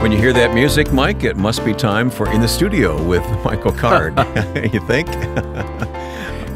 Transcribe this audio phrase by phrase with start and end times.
[0.00, 3.22] When you hear that music, Mike, it must be time for In the Studio with
[3.44, 4.16] Michael Card.
[4.72, 5.08] you think?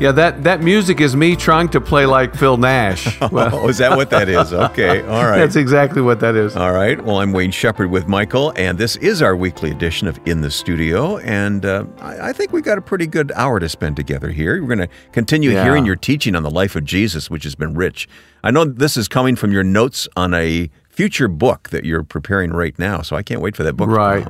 [0.00, 3.20] Yeah, that, that music is me trying to play like Phil Nash.
[3.20, 4.54] Well, oh, is that what that is?
[4.54, 5.36] Okay, all right.
[5.36, 6.56] That's exactly what that is.
[6.56, 6.98] All right.
[7.04, 10.50] Well, I'm Wayne Shepherd with Michael, and this is our weekly edition of In the
[10.50, 11.18] Studio.
[11.18, 14.58] And uh, I, I, think we got a pretty good hour to spend together here.
[14.60, 15.64] We're going to continue yeah.
[15.64, 18.08] hearing your teaching on the life of Jesus, which has been rich.
[18.42, 22.52] I know this is coming from your notes on a future book that you're preparing
[22.52, 23.02] right now.
[23.02, 23.88] So I can't wait for that book.
[23.88, 24.26] Right.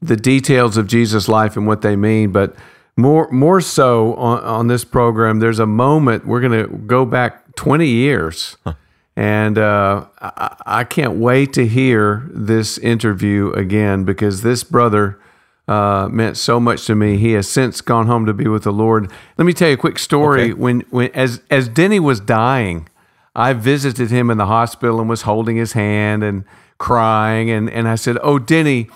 [0.00, 2.54] The details of Jesus' life and what they mean, but
[2.96, 7.56] more more so on, on this program, there's a moment we're going to go back
[7.56, 8.56] 20 years.
[8.64, 8.74] Huh.
[9.16, 15.20] And uh, I, I, can't wait to hear this interview again because this brother
[15.68, 17.16] uh, meant so much to me.
[17.16, 19.10] He has since gone home to be with the Lord.
[19.38, 20.42] Let me tell you a quick story.
[20.42, 20.52] Okay.
[20.54, 22.88] When, when as as Denny was dying,
[23.34, 26.44] I visited him in the hospital and was holding his hand and
[26.78, 27.50] crying.
[27.50, 28.88] And, and I said, Oh, Denny,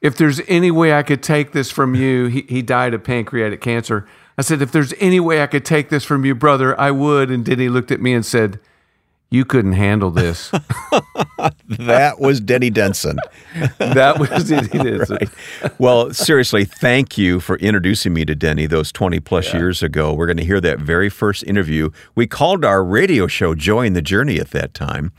[0.00, 3.60] if there's any way I could take this from you, he, he died of pancreatic
[3.60, 4.06] cancer.
[4.38, 7.30] I said, If there's any way I could take this from you, brother, I would.
[7.30, 8.60] And Denny looked at me and said,
[9.30, 10.52] you couldn't handle this.
[11.68, 13.18] that was Denny Denson.
[13.78, 15.18] that was Denny Denson.
[15.20, 15.72] right.
[15.78, 19.58] Well, seriously, thank you for introducing me to Denny those 20 plus yeah.
[19.58, 20.12] years ago.
[20.12, 21.90] We're going to hear that very first interview.
[22.14, 25.12] We called our radio show Joy in the Journey at that time.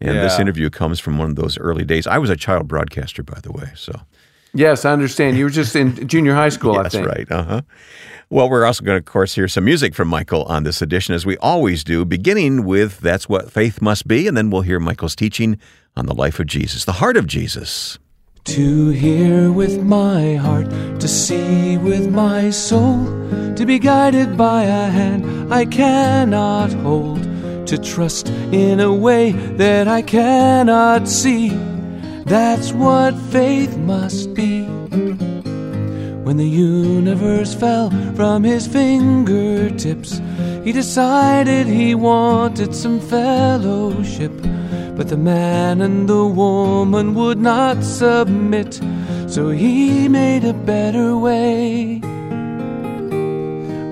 [0.00, 0.22] And yeah.
[0.22, 2.06] this interview comes from one of those early days.
[2.06, 3.70] I was a child broadcaster, by the way.
[3.74, 3.98] So,
[4.52, 5.38] yes, I understand.
[5.38, 7.06] You were just in junior high school, yes, I think.
[7.06, 7.32] That's right.
[7.32, 7.60] Uh huh.
[8.30, 11.14] Well, we're also going to, of course, hear some music from Michael on this edition,
[11.14, 14.80] as we always do, beginning with That's What Faith Must Be, and then we'll hear
[14.80, 15.58] Michael's teaching
[15.96, 17.98] on the life of Jesus, the heart of Jesus.
[18.44, 20.68] To hear with my heart,
[21.00, 23.06] to see with my soul,
[23.54, 27.22] to be guided by a hand I cannot hold,
[27.66, 31.50] to trust in a way that I cannot see.
[32.26, 34.66] That's what faith must be.
[36.24, 40.22] When the universe fell from his fingertips,
[40.64, 44.32] he decided he wanted some fellowship.
[44.96, 48.80] But the man and the woman would not submit,
[49.26, 52.00] so he made a better way.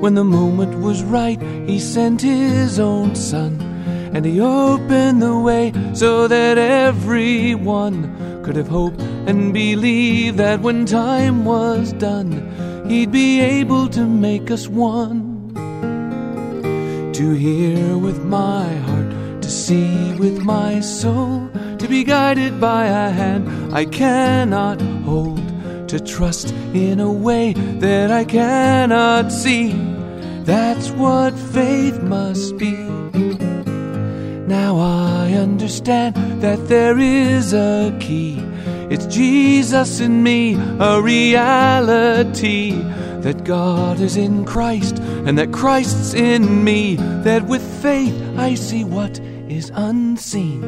[0.00, 3.59] When the moment was right, he sent his own son,
[4.12, 10.84] and he opened the way so that everyone could have hope and believe that when
[10.84, 12.31] time was done,
[12.89, 15.31] he'd be able to make us one.
[17.15, 21.49] To hear with my heart, to see with my soul,
[21.79, 25.41] to be guided by a hand I cannot hold,
[25.89, 29.73] to trust in a way that I cannot see.
[30.44, 32.92] That's what faith must be.
[35.62, 38.37] Understand that there is a key.
[38.91, 42.73] It's Jesus in me, a reality.
[43.23, 46.97] That God is in Christ and that Christ's in me.
[46.97, 50.62] That with faith I see what is unseen.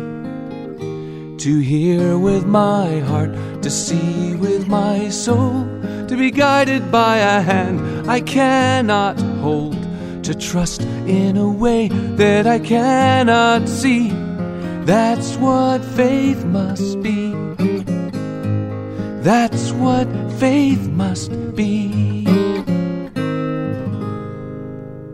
[1.39, 3.33] To hear with my heart,
[3.65, 5.65] to see with my soul,
[6.07, 9.77] to be guided by a hand I cannot hold
[10.23, 14.24] to trust in a way that I cannot see.
[14.85, 17.33] That's what faith must be.
[19.23, 22.27] That's what faith must be.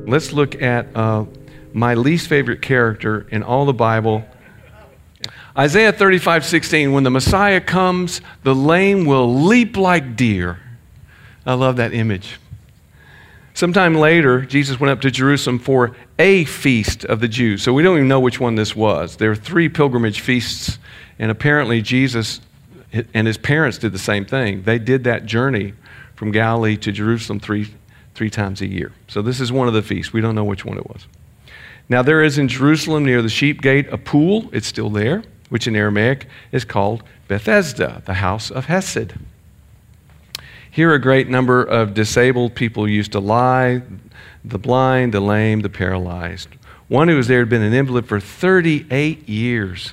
[0.08, 1.26] Let's look at uh,
[1.72, 4.24] my least favorite character in all the Bible.
[5.56, 10.58] Isaiah 35 16, when the Messiah comes, the lame will leap like deer.
[11.46, 12.39] I love that image.
[13.54, 17.62] Sometime later, Jesus went up to Jerusalem for a feast of the Jews.
[17.62, 19.16] So we don't even know which one this was.
[19.16, 20.78] There are three pilgrimage feasts,
[21.18, 22.40] and apparently Jesus
[23.14, 24.62] and his parents did the same thing.
[24.62, 25.74] They did that journey
[26.14, 27.72] from Galilee to Jerusalem three,
[28.14, 28.92] three times a year.
[29.08, 30.12] So this is one of the feasts.
[30.12, 31.06] We don't know which one it was.
[31.88, 35.66] Now, there is in Jerusalem near the sheep gate a pool, it's still there, which
[35.66, 39.14] in Aramaic is called Bethesda, the house of Hesed.
[40.70, 43.82] Here, a great number of disabled people used to lie
[44.44, 46.48] the blind, the lame, the paralyzed.
[46.88, 49.92] One who was there had been an invalid for 38 years.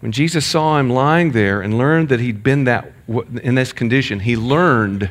[0.00, 2.92] When Jesus saw him lying there and learned that he'd been that
[3.42, 5.10] in this condition, he learned.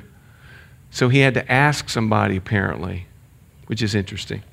[0.89, 3.06] So he had to ask somebody apparently,
[3.68, 4.44] which is interesting.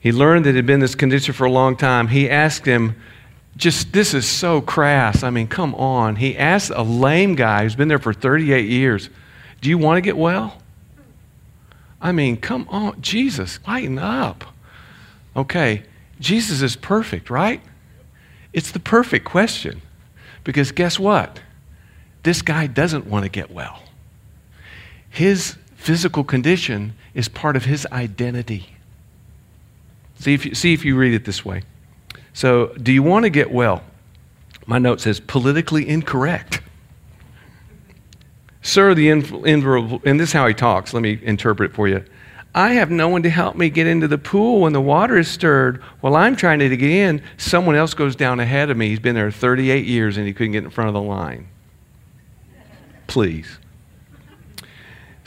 [0.00, 2.08] He learned that he'd been in this condition for a long time.
[2.08, 2.96] He asked him,
[3.56, 5.22] just this is so crass.
[5.22, 6.16] I mean, come on.
[6.16, 9.08] He asked a lame guy who's been there for 38 years,
[9.60, 10.58] Do you want to get well?
[12.00, 13.00] I mean, come on.
[13.00, 14.44] Jesus, lighten up.
[15.34, 15.82] Okay,
[16.20, 17.60] Jesus is perfect, right?
[18.52, 19.82] It's the perfect question.
[20.44, 21.40] Because guess what?
[22.22, 23.82] This guy doesn't want to get well.
[25.08, 28.76] His physical condition is part of his identity.
[30.18, 31.62] See if you, see if you read it this way.
[32.36, 33.82] So, do you want to get well?
[34.66, 36.60] My note says politically incorrect.
[38.60, 40.92] Sir, the invulnerable, and this is how he talks.
[40.92, 42.04] Let me interpret it for you.
[42.54, 45.28] I have no one to help me get into the pool when the water is
[45.28, 45.82] stirred.
[46.02, 48.90] While I'm trying to get in, someone else goes down ahead of me.
[48.90, 51.48] He's been there 38 years and he couldn't get in front of the line.
[53.06, 53.58] Please.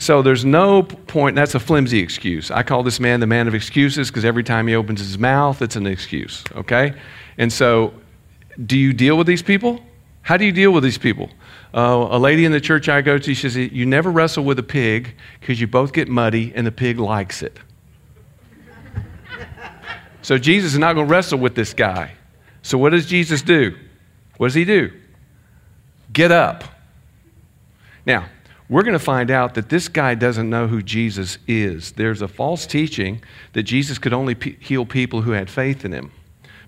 [0.00, 2.50] So there's no point, that's a flimsy excuse.
[2.50, 5.60] I call this man the man of excuses because every time he opens his mouth,
[5.60, 6.94] it's an excuse, okay?
[7.36, 7.92] And so,
[8.64, 9.84] do you deal with these people?
[10.22, 11.28] How do you deal with these people?
[11.74, 14.58] Uh, a lady in the church I go to, she says, You never wrestle with
[14.58, 17.60] a pig because you both get muddy and the pig likes it.
[20.22, 22.12] so Jesus is not going to wrestle with this guy.
[22.62, 23.76] So what does Jesus do?
[24.38, 24.98] What does he do?
[26.10, 26.64] Get up.
[28.06, 28.24] Now,
[28.70, 31.90] we're going to find out that this guy doesn't know who Jesus is.
[31.92, 33.20] There's a false teaching
[33.52, 36.12] that Jesus could only pe- heal people who had faith in him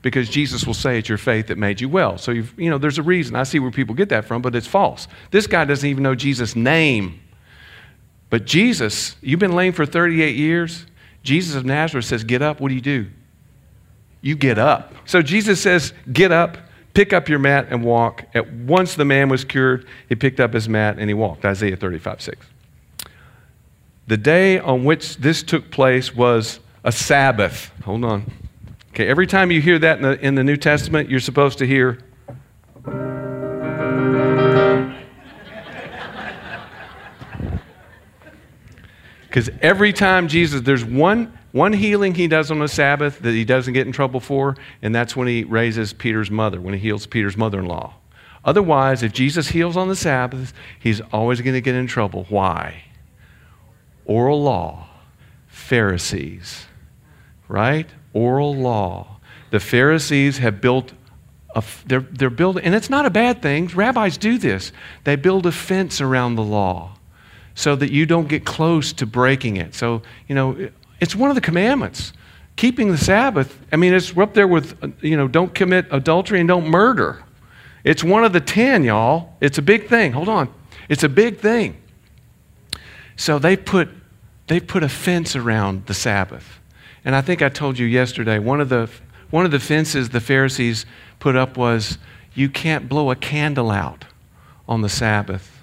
[0.03, 2.19] because Jesus will say it's your faith that made you well.
[2.19, 3.37] So, you know, there's a reason.
[3.37, 5.07] I see where people get that from, but it's false.
[5.31, 7.21] This guy doesn't even know Jesus' name.
[8.31, 10.87] But Jesus, you've been lame for 38 years.
[11.23, 12.61] Jesus of Nazareth says, Get up.
[12.61, 13.07] What do you do?
[14.23, 14.93] You get up.
[15.05, 16.59] So Jesus says, Get up
[16.95, 18.25] pick up your mat and walk.
[18.35, 21.45] At once the man was cured, he picked up his mat and he walked.
[21.45, 22.47] Isaiah 35, 6.
[24.07, 27.73] The day on which this took place was a Sabbath.
[27.85, 28.31] Hold on.
[28.91, 31.67] Okay, every time you hear that in the, in the New Testament, you're supposed to
[31.67, 31.99] hear.
[39.33, 43.45] Because every time Jesus, there's one one healing he does on the Sabbath that he
[43.45, 47.07] doesn't get in trouble for, and that's when he raises Peter's mother, when he heals
[47.07, 47.95] Peter's mother in law.
[48.45, 52.27] Otherwise, if Jesus heals on the Sabbath, he's always going to get in trouble.
[52.29, 52.85] Why?
[54.05, 54.89] Oral law,
[55.47, 56.67] Pharisees,
[57.49, 57.89] right?
[58.13, 59.21] Oral law.
[59.51, 60.93] The Pharisees have built
[61.55, 63.69] a, they're, they're building, and it's not a bad thing.
[63.69, 64.73] Rabbis do this.
[65.05, 66.97] They build a fence around the law
[67.55, 69.75] so that you don't get close to breaking it.
[69.75, 70.71] So, you know,
[71.03, 72.13] it's one of the commandments.
[72.55, 76.39] Keeping the Sabbath, I mean, it's up there with, uh, you know, don't commit adultery
[76.39, 77.25] and don't murder.
[77.83, 79.35] It's one of the ten, y'all.
[79.41, 80.13] It's a big thing.
[80.13, 80.49] Hold on.
[80.89, 81.83] It's a big thing.
[83.17, 83.89] So they put,
[84.47, 86.61] they put a fence around the Sabbath.
[87.05, 88.89] And I think I told you yesterday, one of the,
[89.31, 90.87] one of the fences the Pharisees
[91.19, 91.99] put up was
[92.33, 94.05] you can't blow a candle out
[94.69, 95.63] on the Sabbath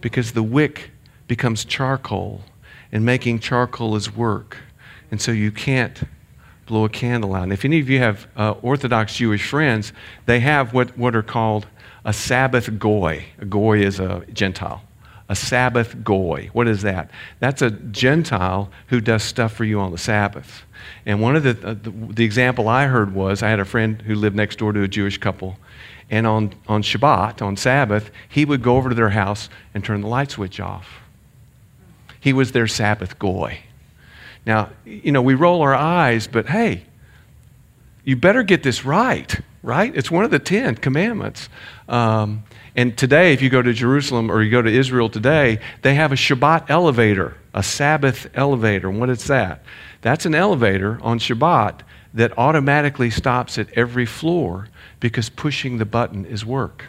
[0.00, 0.92] because the wick
[1.26, 2.42] becomes charcoal,
[2.90, 4.56] and making charcoal is work.
[5.10, 6.02] And so you can't
[6.66, 7.44] blow a candle out.
[7.44, 9.92] And if any of you have uh, Orthodox Jewish friends,
[10.26, 11.66] they have what, what are called
[12.04, 13.24] a Sabbath goy.
[13.38, 14.82] A goy is a Gentile.
[15.30, 16.48] A Sabbath goy.
[16.52, 17.10] What is that?
[17.40, 20.62] That's a Gentile who does stuff for you on the Sabbath.
[21.04, 24.00] And one of the, uh, the, the example I heard was I had a friend
[24.02, 25.58] who lived next door to a Jewish couple.
[26.10, 30.00] And on, on Shabbat, on Sabbath, he would go over to their house and turn
[30.00, 31.00] the light switch off.
[32.20, 33.60] He was their Sabbath goy.
[34.48, 36.84] Now, you know, we roll our eyes, but hey,
[38.02, 39.94] you better get this right, right?
[39.94, 41.50] It's one of the Ten Commandments.
[41.86, 45.94] Um, and today, if you go to Jerusalem or you go to Israel today, they
[45.96, 48.88] have a Shabbat elevator, a Sabbath elevator.
[48.88, 49.62] And what is that?
[50.00, 51.80] That's an elevator on Shabbat
[52.14, 56.86] that automatically stops at every floor because pushing the button is work.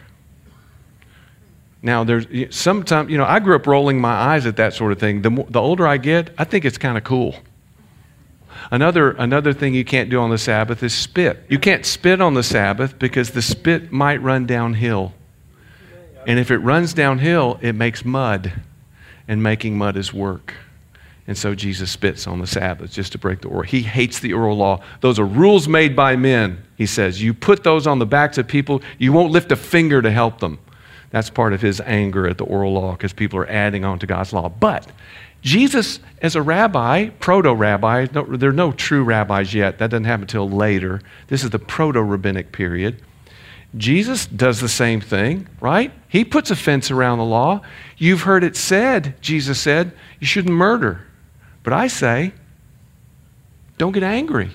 [1.82, 2.26] Now, there's
[2.56, 5.20] sometimes, you know, I grew up rolling my eyes at that sort of thing.
[5.20, 7.34] The, the older I get, I think it's kind of cool.
[8.70, 11.44] Another, another thing you can't do on the Sabbath is spit.
[11.48, 15.12] You can't spit on the Sabbath because the spit might run downhill.
[16.26, 18.52] And if it runs downhill, it makes mud.
[19.26, 20.54] And making mud is work.
[21.26, 23.62] And so Jesus spits on the Sabbath just to break the oral.
[23.62, 24.82] He hates the oral law.
[25.00, 27.22] Those are rules made by men, he says.
[27.22, 30.40] You put those on the backs of people, you won't lift a finger to help
[30.40, 30.58] them.
[31.10, 34.06] That's part of his anger at the oral law because people are adding on to
[34.06, 34.48] God's law.
[34.48, 34.90] But
[35.42, 39.78] Jesus, as a rabbi, proto rabbi, no, there are no true rabbis yet.
[39.78, 41.00] That doesn't happen until later.
[41.28, 43.02] This is the proto rabbinic period.
[43.76, 45.92] Jesus does the same thing, right?
[46.08, 47.62] He puts a fence around the law.
[47.96, 51.06] You've heard it said, Jesus said, you shouldn't murder.
[51.62, 52.32] But I say,
[53.78, 54.50] don't get angry.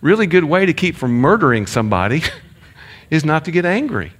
[0.00, 2.22] Really good way to keep from murdering somebody
[3.10, 4.12] is not to get angry.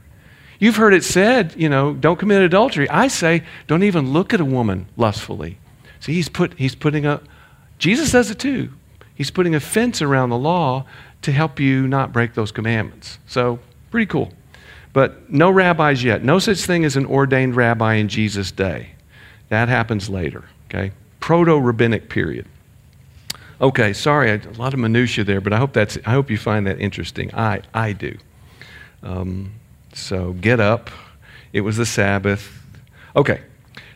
[0.58, 2.88] You've heard it said, you know, don't commit adultery.
[2.88, 5.58] I say, don't even look at a woman lustfully.
[6.00, 7.20] See, he's, put, he's putting a,
[7.78, 8.72] Jesus does it too.
[9.14, 10.86] He's putting a fence around the law
[11.22, 13.18] to help you not break those commandments.
[13.26, 13.58] So,
[13.90, 14.32] pretty cool.
[14.92, 16.22] But no rabbis yet.
[16.22, 18.90] No such thing as an ordained rabbi in Jesus' day.
[19.48, 20.92] That happens later, okay?
[21.20, 22.46] Proto rabbinic period.
[23.60, 26.66] Okay, sorry, a lot of minutia there, but I hope that's I hope you find
[26.68, 27.34] that interesting.
[27.34, 28.16] I I do.
[29.02, 29.52] Um,
[29.92, 30.90] so get up.
[31.52, 32.52] It was the Sabbath.
[33.16, 33.40] Okay,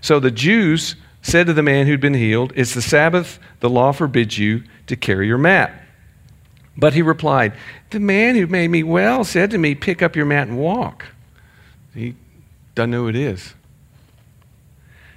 [0.00, 3.38] so the Jews said to the man who'd been healed, "It's the Sabbath.
[3.60, 5.82] The law forbids you to carry your mat."
[6.76, 7.52] But he replied,
[7.90, 11.06] The man who made me well said to me, Pick up your mat and walk.
[11.94, 12.14] He
[12.74, 13.54] doesn't know who it is.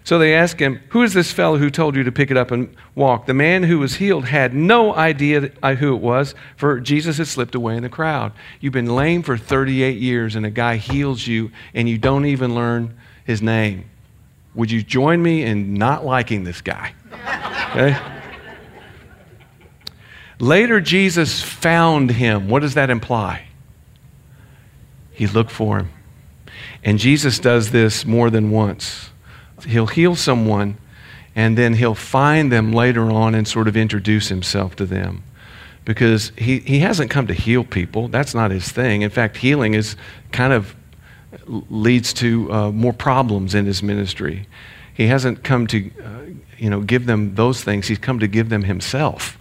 [0.03, 2.51] So they asked him, Who is this fellow who told you to pick it up
[2.51, 3.25] and walk?
[3.25, 7.55] The man who was healed had no idea who it was, for Jesus had slipped
[7.55, 8.33] away in the crowd.
[8.59, 12.53] You've been lame for 38 years, and a guy heals you, and you don't even
[12.53, 13.85] learn his name.
[14.55, 16.93] Would you join me in not liking this guy?
[17.71, 17.97] Okay?
[20.39, 22.49] Later, Jesus found him.
[22.49, 23.45] What does that imply?
[25.11, 25.89] He looked for him.
[26.83, 29.09] And Jesus does this more than once.
[29.65, 30.77] He'll heal someone,
[31.35, 35.23] and then he'll find them later on and sort of introduce himself to them.
[35.83, 38.07] Because he, he hasn't come to heal people.
[38.07, 39.03] That's not his thing.
[39.03, 39.95] In fact, healing is
[40.31, 40.75] kind of
[41.47, 44.47] leads to uh, more problems in his ministry.
[44.93, 46.21] He hasn't come to, uh,
[46.57, 47.87] you know, give them those things.
[47.87, 49.37] He's come to give them himself.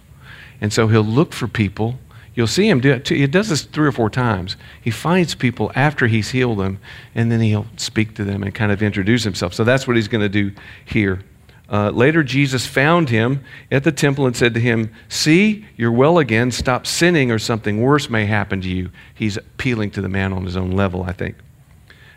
[0.59, 1.99] And so he'll look for people.
[2.33, 3.07] You'll see him do it.
[3.07, 4.57] He does this three or four times.
[4.81, 6.79] He finds people after he's healed them,
[7.13, 9.53] and then he'll speak to them and kind of introduce himself.
[9.53, 10.51] So that's what he's going to do
[10.83, 11.21] here.
[11.69, 16.19] Uh, later, Jesus found him at the temple and said to him, See, you're well
[16.19, 16.51] again.
[16.51, 18.91] Stop sinning, or something worse may happen to you.
[19.13, 21.37] He's appealing to the man on his own level, I think.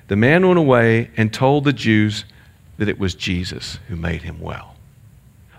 [0.09, 2.25] The man went away and told the Jews
[2.79, 4.75] that it was Jesus who made him well.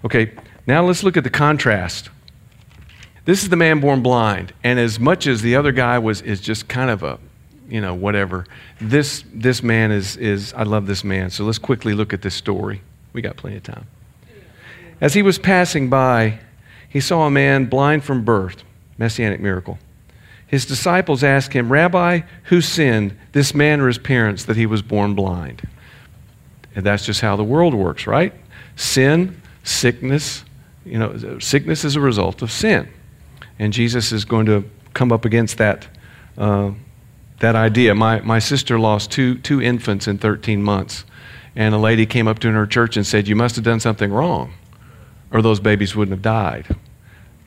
[0.04, 0.32] Okay,
[0.68, 2.10] now let's look at the contrast
[3.30, 4.54] this is the man born blind.
[4.64, 7.20] And as much as the other guy was is just kind of a,
[7.70, 8.48] you know, whatever,
[8.82, 11.30] this this man is is I love this man.
[11.30, 12.82] So let's quickly look at this story.
[13.14, 13.86] We got plenty of time.
[15.00, 16.40] As he was passing by,
[16.90, 18.64] he saw a man blind from birth,
[18.98, 19.78] messianic miracle.
[20.50, 24.82] His disciples asked him, Rabbi, who sinned, this man or his parents, that he was
[24.82, 25.62] born blind?
[26.76, 28.34] And that's just how the world works, right?
[28.76, 30.44] Sin, sickness,
[30.86, 32.90] you know, sickness is a result of sin.
[33.60, 35.88] And Jesus is going to come up against that,
[36.36, 36.72] uh,
[37.42, 37.94] that idea.
[37.94, 41.06] My, my sister lost two, two infants in 13 months.
[41.56, 44.12] And a lady came up to her church and said, You must have done something
[44.12, 44.54] wrong,
[45.32, 46.76] or those babies wouldn't have died.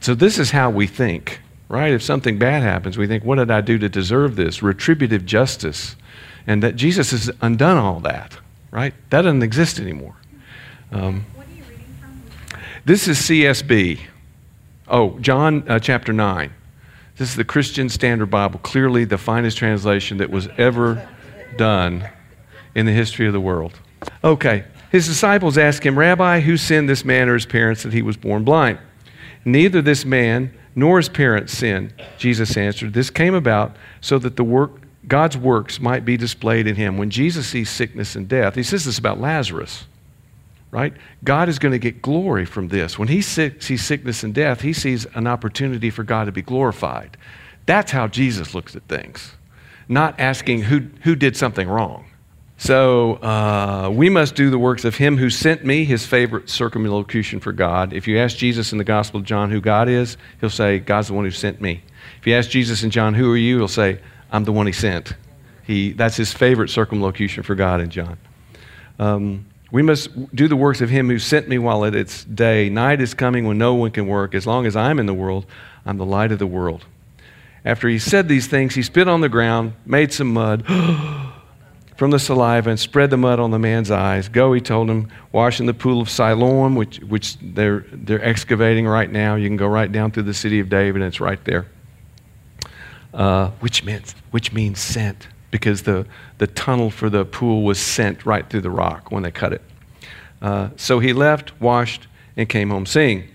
[0.01, 1.41] So, this is how we think,
[1.73, 1.95] right?
[1.95, 4.63] If something bad happens, we think, What did I do to deserve this?
[4.63, 5.97] Retributive justice.
[6.47, 8.37] And that Jesus has undone all that,
[8.71, 8.93] right?
[9.09, 10.15] That doesn't exist anymore.
[10.91, 12.61] Um, what are you reading from?
[12.85, 14.01] this is CSB.
[14.87, 16.53] Oh, John uh, chapter 9.
[17.17, 21.09] This is the Christian Standard Bible, clearly the finest translation that was ever
[21.57, 22.07] done
[22.75, 23.79] in the history of the world.
[24.23, 28.03] Okay, his disciples asked him, Rabbi, who sinned this man or his parents that he
[28.03, 28.79] was born blind?
[29.45, 31.93] Neither this man nor his parents sinned.
[32.19, 36.77] Jesus answered, This came about so that the work, God's works might be displayed in
[36.77, 36.97] him.
[36.97, 39.85] When Jesus sees sickness and death, he says this about Lazarus
[40.73, 40.95] right?
[41.23, 42.99] God is going to get glory from this.
[42.99, 47.17] When he sees sickness and death, he sees an opportunity for God to be glorified.
[47.67, 49.35] That's how Jesus looks at things,
[49.87, 52.07] not asking who, who did something wrong.
[52.63, 57.41] So uh, we must do the works of him who sent me, his favorite circumlocution
[57.41, 57.93] for God.
[57.93, 61.09] If you ask Jesus in the Gospel of John who God is, he'll say, God's
[61.09, 61.83] the one who sent me.
[62.21, 63.59] If you ask Jesus in John, who are you?
[63.59, 63.99] He'll say,
[64.31, 65.15] I'm the one he sent.
[65.65, 68.17] He, that's his favorite circumlocution for God in John.
[69.01, 72.69] Um, we must do the works of him who sent me while it's day.
[72.69, 74.37] Night is coming when no one can work.
[74.37, 75.47] As long as I'm in the world,
[75.85, 76.85] I'm the light of the world.
[77.65, 80.65] After he said these things, he spit on the ground, made some mud
[82.03, 84.29] from the saliva, and spread the mud on the man's eyes.
[84.29, 88.89] Go, he told him, wash in the pool of Siloam, which, which they're, they're excavating
[88.89, 89.37] right now.
[89.37, 91.69] You can go right down through the city of David, and it's right there.
[93.15, 96.05] Uh, which, means, which means sent because the,
[96.39, 99.63] the tunnel for the pool was sent right through the rock when they cut it.
[100.41, 103.29] Uh, so he left, washed, and came home seeing.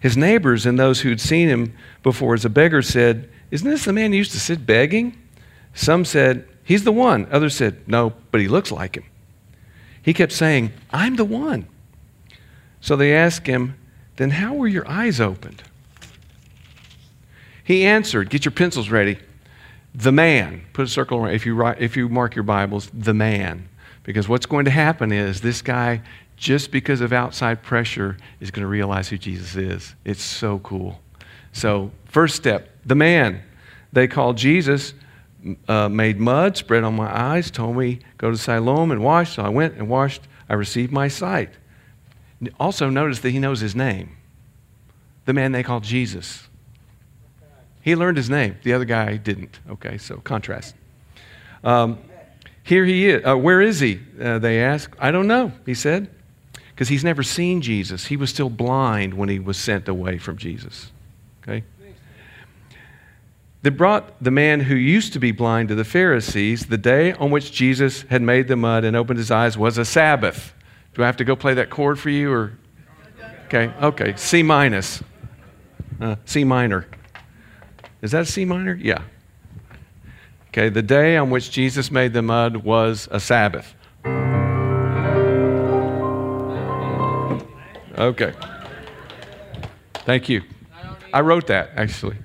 [0.00, 3.92] His neighbors and those who'd seen him before as a beggar said, Isn't this the
[3.92, 5.14] man who used to sit begging?
[5.74, 7.26] Some said, He's the one.
[7.30, 9.04] Others said, No, but he looks like him.
[10.02, 11.66] He kept saying, I'm the one.
[12.82, 13.78] So they asked him,
[14.16, 15.62] Then how were your eyes opened?
[17.64, 19.18] He answered, Get your pencils ready.
[19.94, 20.66] The man.
[20.74, 23.66] Put a circle around if you, write, if you mark your Bibles, the man.
[24.02, 26.02] Because what's going to happen is this guy,
[26.36, 29.94] just because of outside pressure, is going to realize who Jesus is.
[30.04, 31.00] It's so cool.
[31.54, 33.42] So, first step, the man.
[33.90, 34.92] They called Jesus,
[35.68, 39.36] uh, made mud, spread on my eyes, told me, go to Siloam and wash.
[39.36, 40.22] So I went and washed.
[40.48, 41.50] I received my sight.
[42.58, 44.16] Also, notice that he knows his name.
[45.24, 46.48] The man they called Jesus.
[47.82, 48.56] He learned his name.
[48.62, 49.60] The other guy didn't.
[49.70, 50.74] Okay, so contrast.
[51.64, 51.98] Um,
[52.62, 53.24] here he is.
[53.26, 54.00] Uh, where is he?
[54.20, 54.94] Uh, they asked.
[54.98, 56.10] I don't know, he said,
[56.70, 58.06] because he's never seen Jesus.
[58.06, 60.92] He was still blind when he was sent away from Jesus.
[61.42, 61.64] Okay?
[63.62, 66.66] They brought the man who used to be blind to the Pharisees.
[66.66, 69.84] The day on which Jesus had made the mud and opened his eyes was a
[69.84, 70.54] Sabbath.
[70.94, 72.58] Do I have to go play that chord for you or?
[73.46, 74.14] Okay, okay.
[74.16, 75.02] C minus.
[76.00, 76.86] Uh, C minor.
[78.00, 78.74] Is that C minor?
[78.74, 79.02] Yeah.
[80.48, 83.74] Okay, the day on which Jesus made the mud was a Sabbath.
[87.96, 88.32] Okay.
[90.04, 90.42] Thank you.
[91.12, 92.16] I wrote that, actually.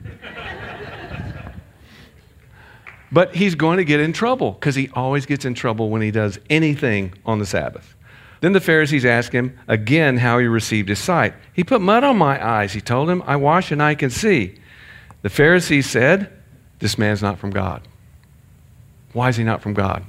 [3.14, 6.10] But he's going to get in trouble because he always gets in trouble when he
[6.10, 7.96] does anything on the Sabbath.
[8.42, 11.36] Then the Pharisees asked him again how he received his sight.
[11.54, 13.24] He put mud on my eyes, he told him.
[13.26, 14.56] I wash and I can see.
[15.22, 16.30] The Pharisees said,
[16.80, 17.88] This man's not from God.
[19.14, 20.04] Why is he not from God?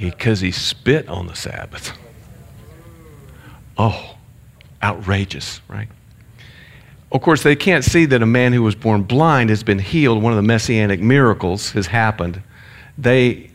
[0.00, 1.98] Because he, he spit on the Sabbath.
[3.76, 4.16] Oh,
[4.82, 5.88] outrageous, right?
[7.14, 10.20] Of course, they can't see that a man who was born blind has been healed.
[10.20, 12.42] One of the messianic miracles has happened.
[12.98, 13.50] They,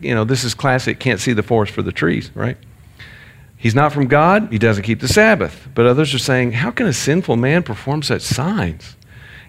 [0.00, 2.56] you know, this is classic, can't see the forest for the trees, right?
[3.58, 5.68] He's not from God, he doesn't keep the Sabbath.
[5.74, 8.96] But others are saying, how can a sinful man perform such signs?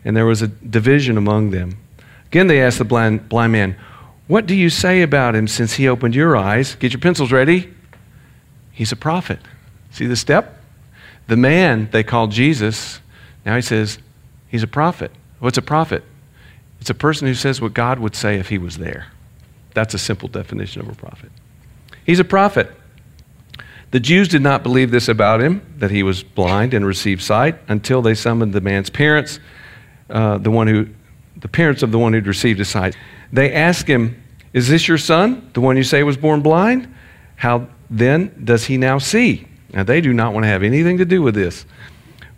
[0.04, 1.78] And there was a division among them.
[2.26, 3.78] Again, they asked the blind, blind man,
[4.28, 6.76] What do you say about him since he opened your eyes?
[6.76, 7.74] Get your pencils ready.
[8.74, 9.40] He's a prophet.
[9.92, 10.62] See the step?
[11.28, 13.00] The man they called Jesus
[13.50, 13.98] now he says
[14.48, 15.12] he's a prophet.
[15.40, 16.04] What's a prophet?
[16.82, 19.08] It's a person who says what God would say if he was there.
[19.74, 21.32] That's a simple definition of a prophet.
[22.06, 22.72] He's a prophet.
[23.90, 27.58] The Jews did not believe this about him, that he was blind and received sight,
[27.68, 29.40] until they summoned the man's parents,
[30.12, 30.88] uh, the one who,
[31.38, 32.96] the parents of the one who'd received his sight.
[33.34, 34.16] They asked him,
[34.54, 36.88] "Is this your son, the one you say was born blind?
[37.38, 41.06] How then does he now see?" Now they do not want to have anything to
[41.06, 41.66] do with this.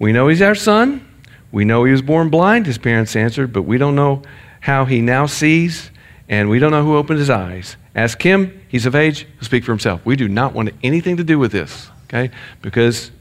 [0.01, 1.07] We know he's our son.
[1.51, 4.23] We know he was born blind, his parents answered, but we don't know
[4.59, 5.91] how he now sees,
[6.27, 7.75] and we don't know who opened his eyes.
[7.93, 10.03] Ask him, he's of age, he'll speak for himself.
[10.03, 12.31] We do not want anything to do with this, okay?
[12.63, 13.11] Because,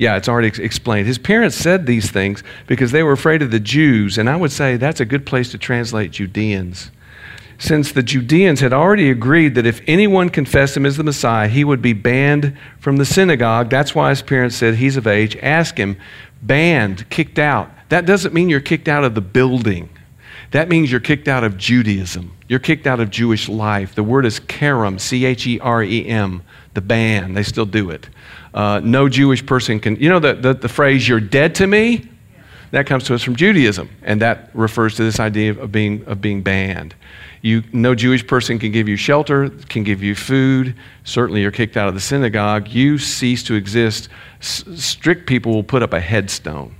[0.00, 1.06] yeah, it's already ex- explained.
[1.06, 4.50] His parents said these things because they were afraid of the Jews, and I would
[4.50, 6.90] say that's a good place to translate Judeans
[7.58, 11.64] since the Judeans had already agreed that if anyone confessed him as the Messiah, he
[11.64, 13.68] would be banned from the synagogue.
[13.68, 15.36] That's why his parents said, He's of age.
[15.42, 15.96] Ask him.
[16.40, 17.70] Banned, kicked out.
[17.88, 19.90] That doesn't mean you're kicked out of the building.
[20.52, 22.34] That means you're kicked out of Judaism.
[22.46, 23.94] You're kicked out of Jewish life.
[23.94, 26.42] The word is cherem, C H E R E M,
[26.74, 27.34] the ban.
[27.34, 28.08] They still do it.
[28.54, 32.08] Uh, no Jewish person can, you know, the, the, the phrase, you're dead to me?
[32.70, 36.20] That comes to us from Judaism, and that refers to this idea of being, of
[36.20, 36.94] being banned.
[37.40, 40.74] You, no Jewish person can give you shelter, can give you food.
[41.04, 42.68] Certainly, you're kicked out of the synagogue.
[42.68, 44.08] You cease to exist.
[44.40, 46.74] S- strict people will put up a headstone.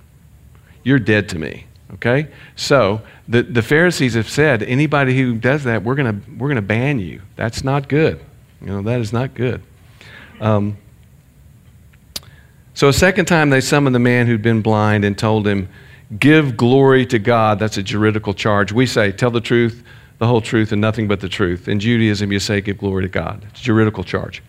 [0.82, 1.66] You're dead to me.
[1.94, 2.28] Okay?
[2.56, 6.98] So, the, the Pharisees have said anybody who does that, we're going we're gonna ban
[6.98, 7.22] you.
[7.36, 8.20] That's not good.
[8.60, 9.62] You know, that is not good.
[10.40, 10.76] Um,
[12.78, 15.68] so, a second time, they summoned the man who'd been blind and told him,
[16.18, 17.58] Give glory to God.
[17.58, 18.72] That's a juridical charge.
[18.72, 19.82] We say, Tell the truth
[20.18, 21.68] the whole truth and nothing but the truth.
[21.68, 23.46] In Judaism, you say, give glory to God.
[23.50, 24.42] It's a juridical charge.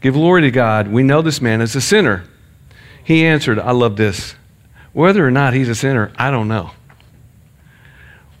[0.00, 0.88] Give glory to God.
[0.88, 2.24] We know this man is a sinner.
[3.04, 4.34] He answered, I love this.
[4.92, 6.70] Whether or not he's a sinner, I don't know.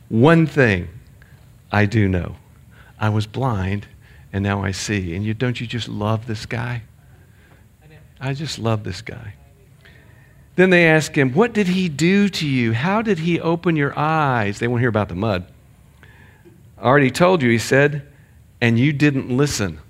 [0.08, 0.88] One thing
[1.70, 2.36] I do know
[2.98, 3.86] I was blind
[4.32, 5.14] and now I see.
[5.14, 6.82] And you, don't you just love this guy?
[8.22, 9.34] I just love this guy.
[10.54, 12.72] Then they ask him, What did he do to you?
[12.72, 14.60] How did he open your eyes?
[14.60, 15.44] They won't hear about the mud.
[16.78, 18.06] I already told you, he said,
[18.60, 19.80] and you didn't listen.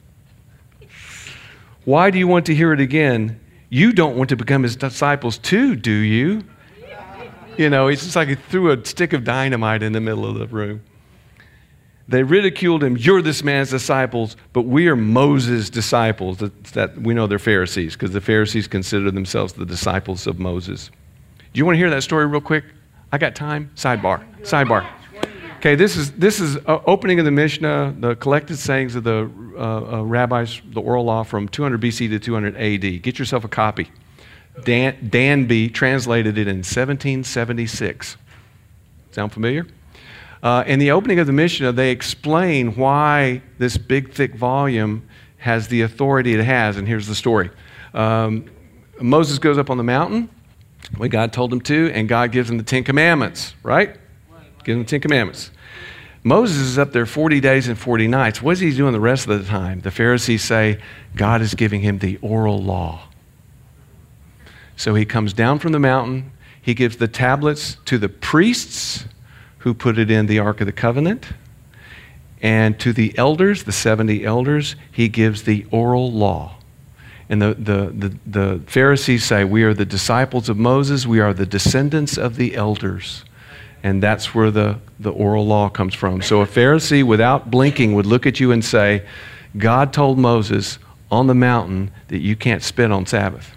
[1.84, 3.38] Why do you want to hear it again?
[3.68, 6.42] You don't want to become his disciples too, do you?
[7.58, 10.38] You know, it's just like he threw a stick of dynamite in the middle of
[10.38, 10.80] the room.
[12.08, 12.96] They ridiculed him.
[12.96, 16.38] You're this man's disciples, but we are Moses' disciples.
[16.38, 20.90] That, that we know they're Pharisees because the Pharisees consider themselves the disciples of Moses.
[21.52, 22.64] Do you want to hear that story real quick?
[23.12, 23.70] I got time.
[23.76, 24.24] Sidebar.
[24.40, 24.86] Sidebar.
[25.58, 29.30] Okay, this is this is uh, opening of the Mishnah, the collected sayings of the
[29.56, 33.02] uh, uh, rabbis, the oral law from 200 BC to 200 AD.
[33.02, 33.88] Get yourself a copy.
[34.64, 38.16] Dan, Danby translated it in 1776.
[39.12, 39.66] Sound familiar?
[40.42, 45.06] Uh, in the opening of the Mishnah, they explain why this big, thick volume
[45.38, 46.76] has the authority it has.
[46.76, 47.50] And here's the story
[47.94, 48.46] um,
[49.00, 50.28] Moses goes up on the mountain,
[50.96, 53.96] when God told him to, and God gives him the Ten Commandments, right?
[54.64, 55.50] Gives him the Ten Commandments.
[56.24, 58.40] Moses is up there 40 days and 40 nights.
[58.40, 59.80] What is he doing the rest of the time?
[59.80, 60.80] The Pharisees say
[61.16, 63.08] God is giving him the oral law.
[64.76, 69.04] So he comes down from the mountain, he gives the tablets to the priests
[69.62, 71.28] who put it in the Ark of the Covenant.
[72.40, 76.56] And to the elders, the 70 elders, he gives the oral law.
[77.28, 81.32] And the, the, the, the, Pharisees say, We are the disciples of Moses, we are
[81.32, 83.24] the descendants of the elders.
[83.84, 86.22] And that's where the, the oral law comes from.
[86.22, 89.06] So a Pharisee, without blinking, would look at you and say,
[89.56, 90.78] God told Moses
[91.10, 93.54] on the mountain that you can't spit on Sabbath.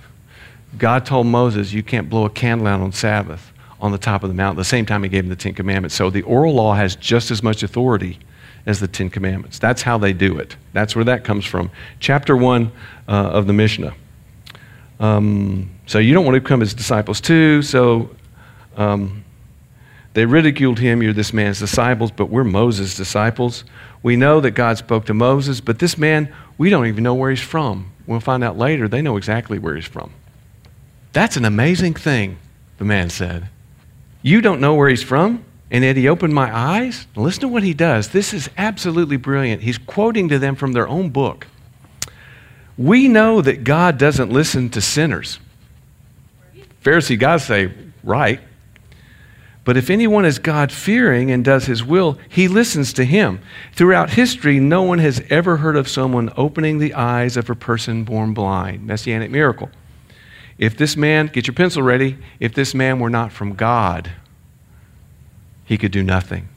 [0.78, 3.52] God told Moses you can't blow a candle out on Sabbath
[3.86, 5.96] on the top of the mountain, the same time he gave him the Ten Commandments.
[5.96, 8.20] So the oral law has just as much authority
[8.66, 9.60] as the Ten Commandments.
[9.60, 10.56] That's how they do it.
[10.74, 11.70] That's where that comes from.
[12.00, 12.72] Chapter 1
[13.08, 13.94] uh, of the Mishnah.
[15.00, 17.62] Um, so you don't want to become his disciples too.
[17.62, 18.10] So
[18.76, 19.24] um,
[20.14, 21.04] they ridiculed him.
[21.04, 23.66] You're this man's disciples, but we're Moses' disciples.
[24.02, 27.30] We know that God spoke to Moses, but this man, we don't even know where
[27.30, 27.92] he's from.
[28.08, 28.88] We'll find out later.
[28.88, 30.12] They know exactly where he's from.
[31.14, 32.38] That's an amazing thing,
[32.78, 33.50] the man said.
[34.26, 35.46] You don't know where he's from?
[35.70, 37.06] And yet he opened my eyes.
[37.16, 38.10] Listen to what he does.
[38.10, 39.62] This is absolutely brilliant.
[39.62, 41.46] He's quoting to them from their own book.
[42.76, 45.38] We know that God doesn't listen to sinners.
[46.84, 47.72] Pharisee guys say,
[48.04, 48.40] right.
[49.64, 53.42] But if anyone is God fearing and does his will, he listens to him.
[53.74, 58.04] Throughout history, no one has ever heard of someone opening the eyes of a person
[58.04, 58.88] born blind.
[58.88, 59.70] Messianic miracle.
[60.58, 64.12] If this man, get your pencil ready, if this man were not from God,
[65.66, 66.48] he could do nothing.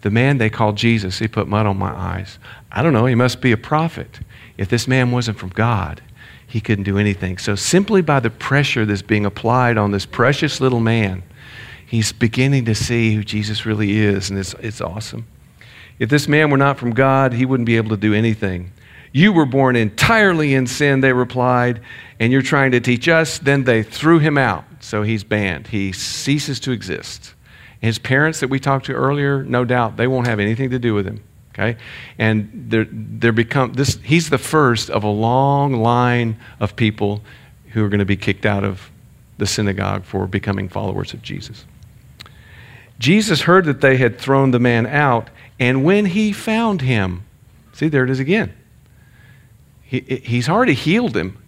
[0.00, 2.38] The man they called Jesus, he put mud on my eyes.
[2.70, 4.20] I don't know, he must be a prophet.
[4.56, 6.02] If this man wasn't from God,
[6.46, 7.38] he couldn't do anything.
[7.38, 11.22] So, simply by the pressure that's being applied on this precious little man,
[11.86, 15.26] he's beginning to see who Jesus really is, and it's, it's awesome.
[15.98, 18.72] If this man were not from God, he wouldn't be able to do anything.
[19.12, 21.80] You were born entirely in sin, they replied,
[22.22, 23.40] and you're trying to teach us.
[23.40, 25.66] Then they threw him out, so he's banned.
[25.66, 27.34] He ceases to exist.
[27.80, 30.94] His parents that we talked to earlier, no doubt, they won't have anything to do
[30.94, 31.24] with him.
[31.50, 31.76] Okay?
[32.18, 37.22] And they're, they're become, this, he's the first of a long line of people
[37.70, 38.88] who are going to be kicked out of
[39.38, 41.64] the synagogue for becoming followers of Jesus.
[43.00, 47.24] Jesus heard that they had thrown the man out, and when he found him,
[47.72, 48.54] see, there it is again.
[49.82, 51.41] He, he's already healed him,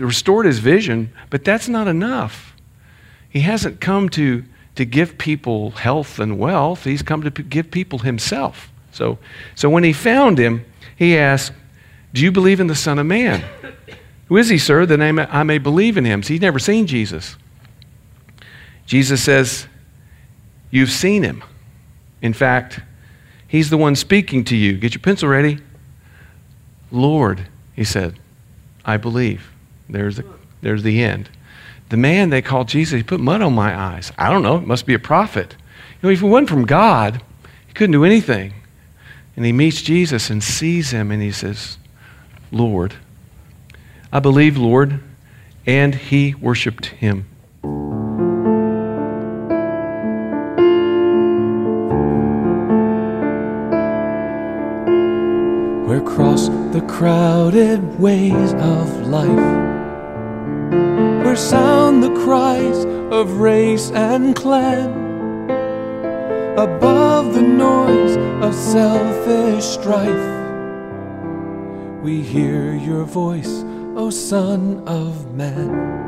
[0.00, 2.54] restored his vision, but that's not enough.
[3.28, 4.44] He hasn't come to,
[4.76, 8.70] to give people health and wealth, he's come to give people himself.
[8.92, 9.18] So,
[9.54, 10.64] so when he found him,
[10.96, 11.52] he asked,
[12.12, 13.44] Do you believe in the Son of Man?
[14.26, 16.22] Who is he, sir, that I may, I may believe in him?
[16.22, 17.36] So he's never seen Jesus.
[18.86, 19.66] Jesus says,
[20.70, 21.44] You've seen him.
[22.22, 22.80] In fact,
[23.46, 24.78] he's the one speaking to you.
[24.78, 25.58] Get your pencil ready.
[26.90, 28.18] Lord, he said,
[28.84, 29.53] I believe.
[29.88, 30.24] There's the,
[30.62, 31.28] there's the end.
[31.90, 34.12] The man they called Jesus, he put mud on my eyes.
[34.18, 35.56] I don't know, it must be a prophet.
[36.02, 37.22] You know, if he wasn't from God,
[37.66, 38.54] he couldn't do anything.
[39.36, 41.78] And he meets Jesus and sees him and he says,
[42.52, 42.94] Lord,
[44.12, 45.00] I believe, Lord.
[45.66, 47.26] And he worshiped him.
[55.86, 59.73] Where cross the crowded ways of life,
[60.70, 64.90] where sound the cries of race and clan,
[66.58, 70.30] above the noise of selfish strife.
[72.02, 73.64] We hear your voice,
[73.96, 76.02] O Son of Man.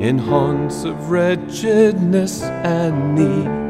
[0.00, 3.60] In haunts of wretchedness and need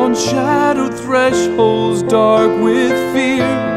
[0.00, 3.71] on shadowed thresholds dark with fear.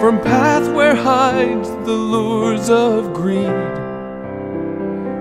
[0.00, 3.74] From path where hides the lures of greed,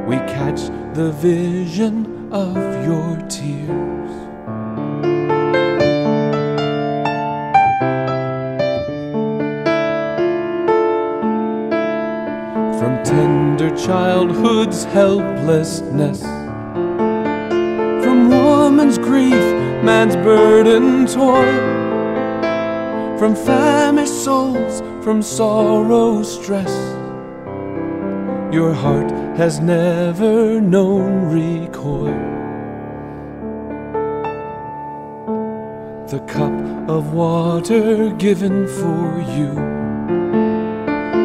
[0.07, 4.11] we catch the vision of your tears.
[12.79, 16.21] From tender childhood's helplessness,
[18.03, 19.33] from woman's grief,
[19.83, 21.76] man's burden toil,
[23.17, 26.71] from famished souls, from sorrow, stress.
[28.53, 32.13] Your heart has never known recoil.
[36.07, 36.53] The cup
[36.87, 39.51] of water given for you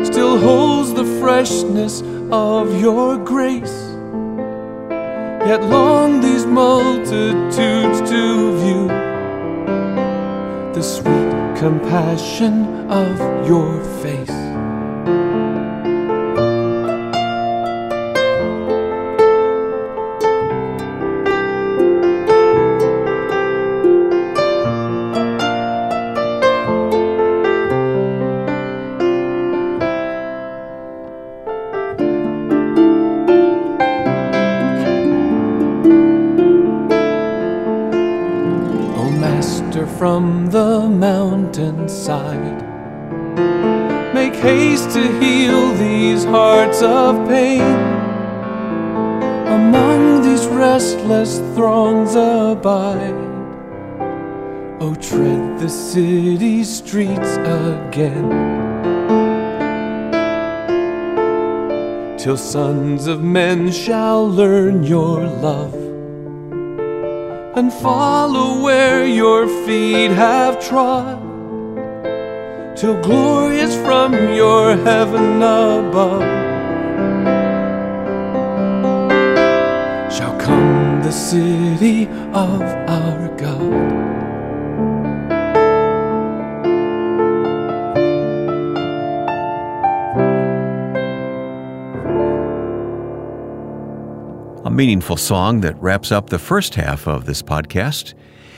[0.05, 2.03] still holds the freshness
[2.33, 3.81] of your grace.
[5.47, 9.12] Yet long these multitudes to view
[10.75, 14.32] the sweet compassion of your face.
[54.85, 58.29] O tread the city streets again.
[62.19, 65.73] Till sons of men shall learn your love
[67.57, 71.23] and follow where your feet have trod,
[72.77, 76.23] till glorious from your heaven above
[80.11, 82.63] shall come the city of
[82.99, 83.92] our God.
[94.73, 98.15] Meaningful song that wraps up the first half of this podcast.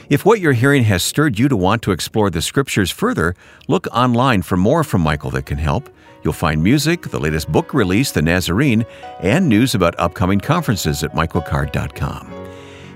[0.09, 3.35] If what you're hearing has stirred you to want to explore the scriptures further,
[3.67, 5.89] look online for more from Michael that can help.
[6.23, 8.85] You'll find music, the latest book release, The Nazarene,
[9.19, 12.31] and news about upcoming conferences at michaelcard.com.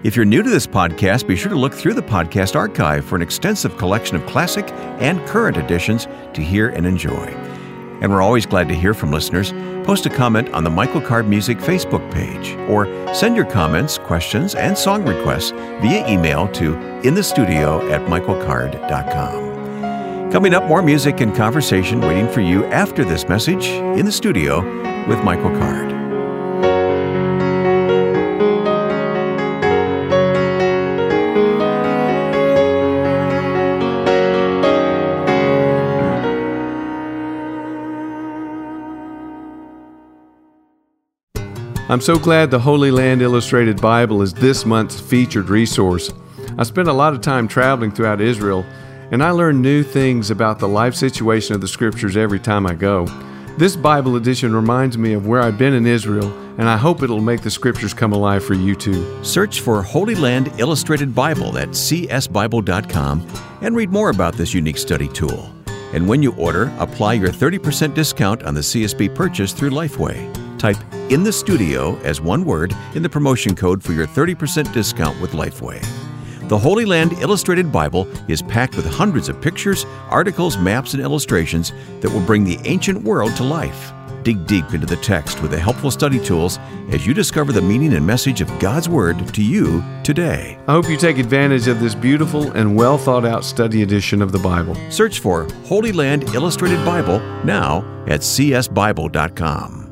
[0.03, 3.17] If you're new to this podcast, be sure to look through the podcast archive for
[3.17, 7.58] an extensive collection of classic and current editions to hear and enjoy.
[8.01, 9.51] And we're always glad to hear from listeners.
[9.85, 14.55] Post a comment on the Michael Card Music Facebook page or send your comments, questions,
[14.55, 19.49] and song requests via email to inthestudio at michaelcard.com.
[20.31, 24.61] Coming up, more music and conversation waiting for you after this message in the studio
[25.07, 25.98] with Michael Card.
[41.89, 46.13] I'm so glad the Holy Land Illustrated Bible is this month's featured resource.
[46.55, 48.63] I spent a lot of time traveling throughout Israel,
[49.09, 52.75] and I learn new things about the life situation of the scriptures every time I
[52.75, 53.05] go.
[53.57, 57.21] This Bible edition reminds me of where I've been in Israel, and I hope it'll
[57.21, 59.23] make the scriptures come alive for you too.
[59.23, 63.27] Search for Holy Land Illustrated Bible at csbible.com
[63.63, 65.51] and read more about this unique study tool.
[65.91, 70.48] And when you order, apply your 30% discount on the CSB purchase through Lifeway.
[70.59, 70.77] Type
[71.09, 75.31] in the studio as one word in the promotion code for your 30% discount with
[75.31, 75.83] Lifeway.
[76.49, 81.73] The Holy Land Illustrated Bible is packed with hundreds of pictures, articles, maps, and illustrations
[82.01, 83.93] that will bring the ancient world to life.
[84.23, 87.93] Dig deep into the text with the helpful study tools as you discover the meaning
[87.93, 90.57] and message of God's Word to you today.
[90.67, 94.31] I hope you take advantage of this beautiful and well thought out study edition of
[94.31, 94.75] the Bible.
[94.89, 99.88] Search for Holy Land Illustrated Bible now at csbible.com.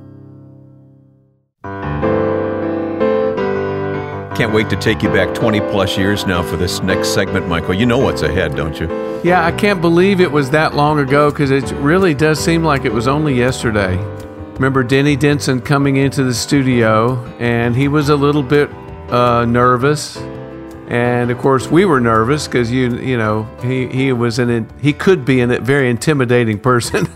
[4.37, 7.73] Can't wait to take you back 20 plus years now for this next segment, Michael.
[7.73, 8.85] You know what's ahead, don't you?
[9.23, 12.85] Yeah, I can't believe it was that long ago because it really does seem like
[12.85, 13.97] it was only yesterday.
[14.53, 18.69] Remember Denny Denson coming into the studio, and he was a little bit
[19.09, 20.17] uh, nervous,
[20.87, 24.93] and of course we were nervous because you you know he he was an he
[24.93, 27.07] could be a very intimidating person,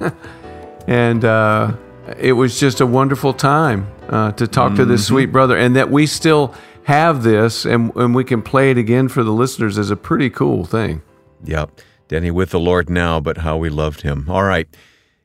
[0.88, 1.72] and uh,
[2.18, 5.92] it was just a wonderful time uh, to talk to this sweet brother, and that
[5.92, 6.56] we still
[6.92, 10.30] have this and, and we can play it again for the listeners is a pretty
[10.30, 11.02] cool thing.
[11.46, 11.80] Yep.
[12.10, 14.30] Denny with the Lord now, but how we loved him.
[14.30, 14.68] All right.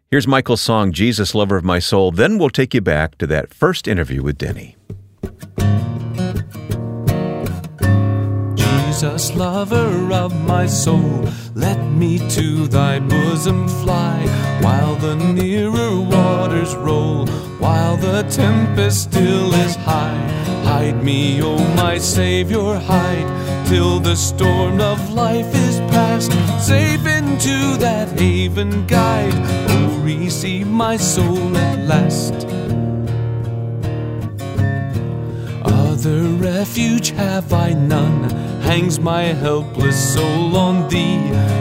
[0.08, 2.12] Here's Michael's song, Jesus, Lover of My Soul.
[2.12, 4.75] Then we'll take you back to that first interview with Denny.
[8.96, 14.18] Jesus, lover of my soul, let me to thy bosom fly
[14.62, 17.26] while the nearer waters roll,
[17.58, 20.16] while the tempest still is high.
[20.64, 26.32] Hide me, O my Savior, hide till the storm of life is past.
[26.58, 29.34] Safe into that haven guide,
[29.68, 32.46] oh, receive my soul at last.
[36.06, 38.30] Other refuge have I none.
[38.60, 41.18] Hangs my helpless soul on thee.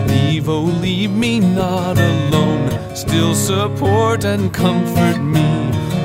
[0.07, 2.69] Leave, oh, leave me not alone.
[2.95, 5.49] Still support and comfort me.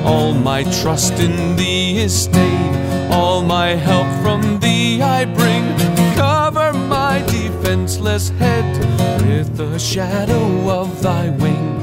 [0.03, 3.11] All my trust in thee is stayed.
[3.11, 5.65] All my help from thee I bring.
[6.15, 8.65] Cover my defenseless head
[9.27, 11.80] with the shadow of thy wing.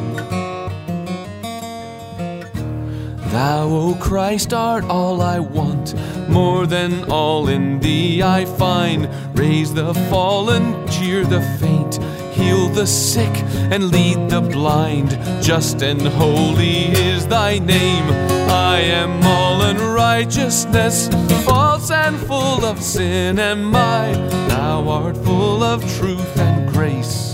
[3.31, 5.95] Thou, O Christ, art all I want.
[6.31, 9.07] More than all in thee I find.
[9.39, 13.35] Raise the fallen, cheer the faint, heal the sick,
[13.71, 15.11] and lead the blind.
[15.43, 18.05] Just and holy is thy name.
[18.51, 21.09] I am all unrighteousness,
[21.45, 24.13] false and full of sin am I.
[24.49, 27.28] Thou art full of truth and grace.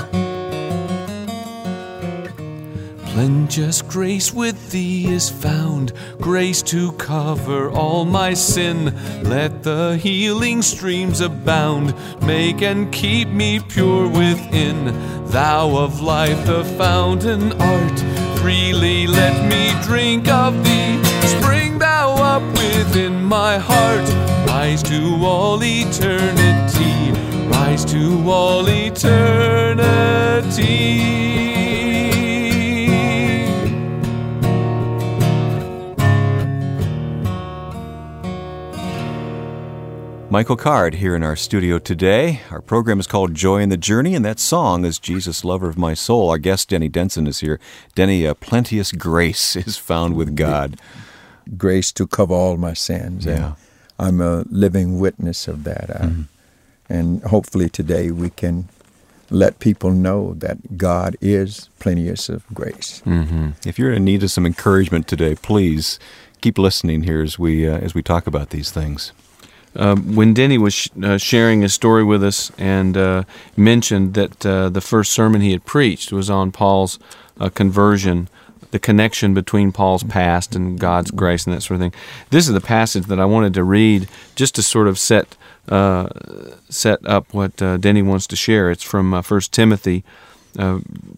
[3.14, 8.92] Plenteous grace with thee is found, grace to cover all my sin.
[9.22, 14.87] Let the healing streams abound, make and keep me pure within.
[15.29, 18.00] Thou of life, the fountain art,
[18.40, 21.00] freely let me drink of thee.
[21.38, 24.09] Spring thou up within my heart,
[24.48, 27.12] rise to all eternity,
[27.48, 29.85] rise to all eternity.
[40.35, 42.40] Michael Card here in our studio today.
[42.51, 45.79] Our program is called Joy in the Journey, and that song is Jesus, Lover of
[45.79, 46.29] My Soul.
[46.29, 47.61] Our guest, Denny Denson, is here.
[47.94, 50.81] Denny, uh, plenteous grace is found with God.
[51.57, 53.27] Grace to cover all my sins.
[53.27, 53.55] Yeah.
[53.97, 55.88] I'm a living witness of that.
[55.88, 56.23] mm-hmm.
[56.88, 58.68] And hopefully today we can
[59.31, 63.05] let people know that God is plenteous of grace.
[63.07, 63.51] Mm-hmm.
[63.64, 66.01] If you're in need of some encouragement today, please
[66.40, 69.12] keep listening here as we uh, as we talk about these things.
[69.76, 73.24] Uh, when Denny was sh- uh, sharing his story with us and uh,
[73.56, 76.98] mentioned that uh, the first sermon he had preached was on Paul's
[77.40, 78.28] uh, conversion,
[78.70, 82.00] the connection between Paul's past and God's grace and that sort of thing.
[82.30, 85.37] This is the passage that I wanted to read just to sort of set
[85.68, 86.08] uh,
[86.68, 88.70] set up what Denny wants to share.
[88.70, 90.04] It's from 1 Timothy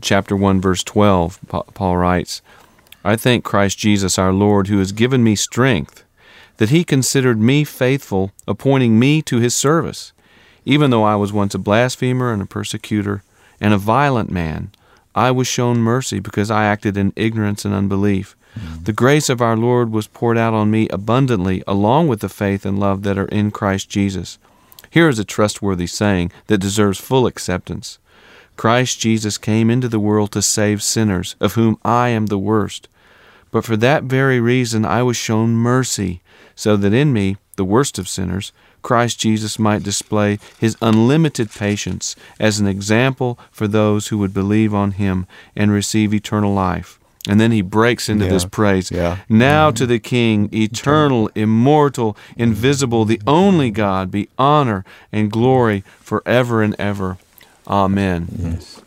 [0.00, 1.40] chapter 1 verse 12.
[1.48, 2.42] Pa- Paul writes,
[3.04, 6.04] I thank Christ Jesus our Lord who has given me strength
[6.58, 10.12] that he considered me faithful, appointing me to his service.
[10.64, 13.22] Even though I was once a blasphemer and a persecutor
[13.60, 14.70] and a violent man,
[15.14, 18.36] I was shown mercy because I acted in ignorance and unbelief.
[18.58, 18.84] Mm-hmm.
[18.84, 22.66] The grace of our Lord was poured out on me abundantly, along with the faith
[22.66, 24.38] and love that are in Christ Jesus.
[24.90, 27.98] Here is a trustworthy saying that deserves full acceptance
[28.56, 32.88] Christ Jesus came into the world to save sinners, of whom I am the worst.
[33.50, 36.22] But for that very reason I was shown mercy
[36.56, 38.50] so that in me, the worst of sinners,
[38.82, 44.74] Christ Jesus might display his unlimited patience as an example for those who would believe
[44.74, 46.98] on him and receive eternal life.
[47.28, 48.30] And then he breaks into yeah.
[48.30, 48.90] this praise.
[48.90, 49.18] Yeah.
[49.28, 56.62] Now to the King, eternal, immortal, invisible, the only God, be honor and glory forever
[56.62, 57.18] and ever.
[57.66, 58.28] Amen.
[58.38, 58.80] Yes.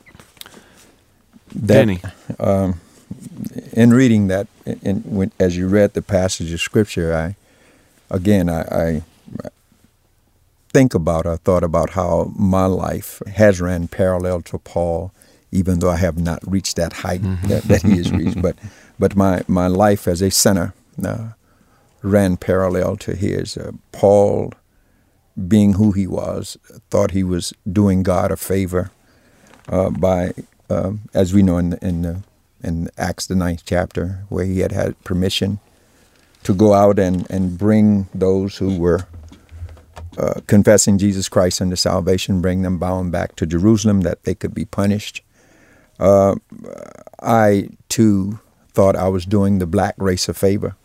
[1.54, 2.80] That, Um,
[3.74, 7.36] in reading that, in, when, as you read the passage of Scripture, I
[8.10, 9.04] again, I, I
[10.72, 15.12] think about, I thought about how my life has ran parallel to Paul,
[15.52, 17.48] even though I have not reached that height mm-hmm.
[17.48, 18.42] that, that, he has reached.
[18.42, 18.56] But,
[19.00, 21.30] but my, my life as a sinner uh,
[22.02, 23.58] ran parallel to his.
[23.58, 24.54] Uh, Paul,
[25.48, 26.58] being who he was,
[26.90, 28.92] thought he was doing God a favor
[29.68, 30.34] uh, by,
[30.70, 32.24] um, as we know in, in,
[32.64, 35.60] in Acts, the ninth chapter, where he had had permission
[36.44, 39.08] to go out and, and bring those who were
[40.18, 44.54] uh, confessing Jesus Christ unto salvation, bring them bound back to Jerusalem that they could
[44.54, 45.22] be punished.
[46.00, 46.36] Uh,
[47.22, 48.40] I too
[48.72, 50.76] thought I was doing the black race a favor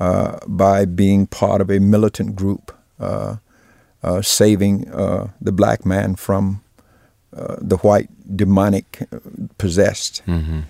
[0.00, 3.36] uh, by being part of a militant group uh,
[4.02, 6.60] uh, saving uh, the black man from
[7.32, 9.08] the white demonic
[9.58, 10.22] possessed.
[10.26, 10.60] Mm-hmm.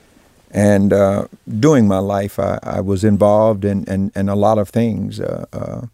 [0.53, 4.69] And uh, during my life, I, I, was involved in, in, in a lot of
[4.69, 5.19] things.
[5.19, 5.87] Uh, uh,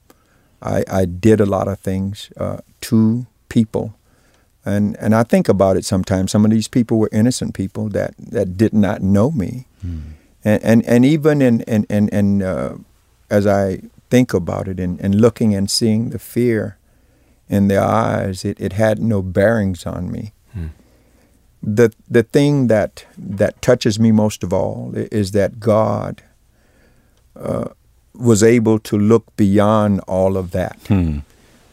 [0.60, 3.94] I, I, did a lot of things uh, to people.
[4.64, 6.32] And, and I think about it sometimes.
[6.32, 9.66] Some of these people were innocent people that, that did not know me.
[9.86, 10.02] Mm.
[10.44, 12.78] And, and, and even in, in, in, in uh,
[13.30, 16.78] as I think about it and, and looking and seeing the fear
[17.48, 20.32] in their eyes, it, it had no bearings on me.
[21.62, 26.22] The, the thing that, that touches me most of all is that God
[27.34, 27.68] uh,
[28.14, 30.78] was able to look beyond all of that.
[30.86, 31.18] Hmm.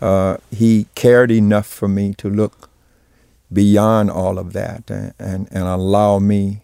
[0.02, 2.70] Uh, he cared enough for me to look
[3.52, 6.62] beyond all of that and, and, and allow me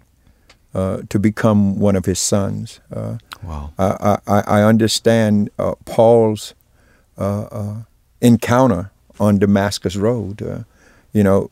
[0.73, 2.79] uh, to become one of his sons.
[2.93, 3.71] Uh, wow.
[3.77, 6.53] I, I, I understand uh, Paul's
[7.17, 7.75] uh, uh,
[8.21, 10.65] encounter on Damascus Road.
[11.13, 11.51] you know,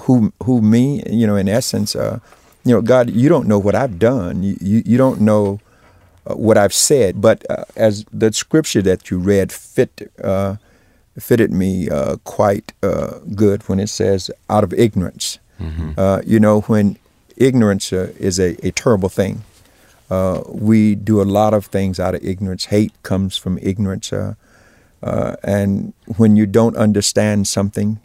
[0.00, 1.94] who, who me, you know, in essence,
[2.64, 4.42] you know, God, you don't know what I've done.
[4.42, 5.60] You, you, you don't know
[6.26, 10.56] uh, what I've said, but uh, as the scripture that you read fit uh,
[11.18, 15.38] fitted me uh, quite uh, good when it says out of ignorance.
[15.60, 16.28] Mm-hmm.
[16.28, 16.98] you know, when
[17.36, 19.44] ignorance is a, a terrible thing.
[20.48, 22.66] we do a lot of things out of ignorance.
[22.66, 24.12] Hate comes from ignorance.
[25.02, 28.00] and when you don't understand something,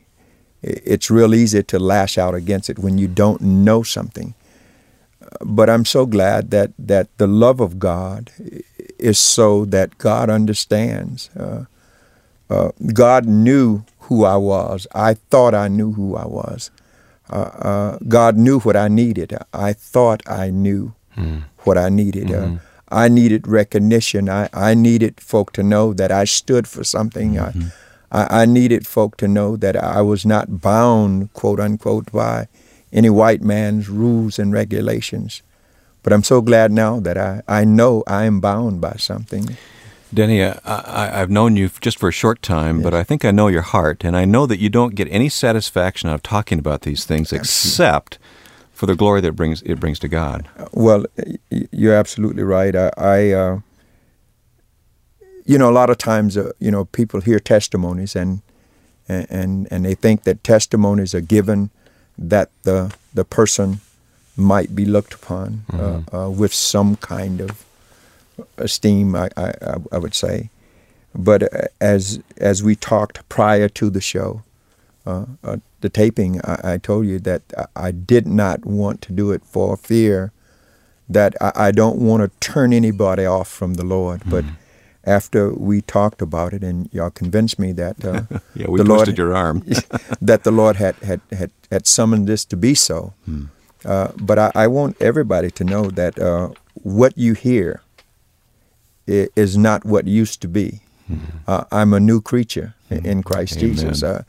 [0.62, 4.34] it's real easy to lash out against it when you don't know something
[5.42, 8.32] but I'm so glad that that the love of God
[8.98, 11.30] is so that God understands.
[11.36, 11.66] Uh,
[12.50, 14.88] uh, God knew who I was.
[14.94, 16.72] I thought I knew who I was.
[17.30, 19.38] Uh, uh God knew what I needed.
[19.54, 21.44] I thought I knew mm.
[21.60, 22.28] what I needed.
[22.28, 22.58] Mm-hmm.
[22.92, 24.30] I needed recognition.
[24.30, 27.34] I, I needed folk to know that I stood for something.
[27.36, 27.62] Mm-hmm.
[27.62, 27.72] I,
[28.12, 32.48] I, I needed folk to know that I was not bound, quote unquote, by
[32.92, 35.42] any white man's rules and regulations.
[36.02, 39.58] But I'm so glad now that I, I know I am bound by something.
[40.12, 42.84] Denny, I, have known you just for a short time, yes.
[42.84, 45.30] but I think I know your heart, and I know that you don't get any
[45.30, 48.18] satisfaction out of talking about these things except
[48.74, 50.48] for the glory that it brings it brings to God.
[50.72, 51.06] Well,
[51.52, 52.76] you're absolutely right.
[52.76, 53.60] I, I uh,
[55.50, 58.42] you know, a lot of times, uh, you know, people hear testimonies and
[59.08, 61.72] and and they think that testimonies are given
[62.20, 63.82] that the the person
[64.38, 66.16] might be looked upon uh, mm-hmm.
[66.16, 67.66] uh, uh, with some kind of
[68.58, 69.16] esteem.
[69.16, 69.54] I, I,
[69.92, 70.52] I would say,
[71.16, 74.44] but uh, as as we talked prior to the show,
[75.08, 77.42] uh, uh, the taping, I, I, told you that
[77.76, 80.32] I did not want to do it for fear
[81.10, 84.30] that I, I don't want to turn anybody off from the Lord, mm-hmm.
[84.30, 84.46] but
[85.04, 88.24] after we talked about it and y'all convinced me that uh,
[88.56, 89.64] yeah, we the twisted Lord, your arm
[90.22, 93.14] that the Lord had, had, had, had summoned this to be so.
[93.26, 93.46] Hmm.
[93.86, 97.82] Uh, but I, I, want everybody to know that uh, what you hear
[99.08, 100.82] is not what used to be.
[101.08, 101.16] Hmm.
[101.48, 103.06] Uh, I'm a new creature hmm.
[103.06, 103.76] in Christ Amen.
[103.76, 104.04] Jesus.
[104.04, 104.24] Uh,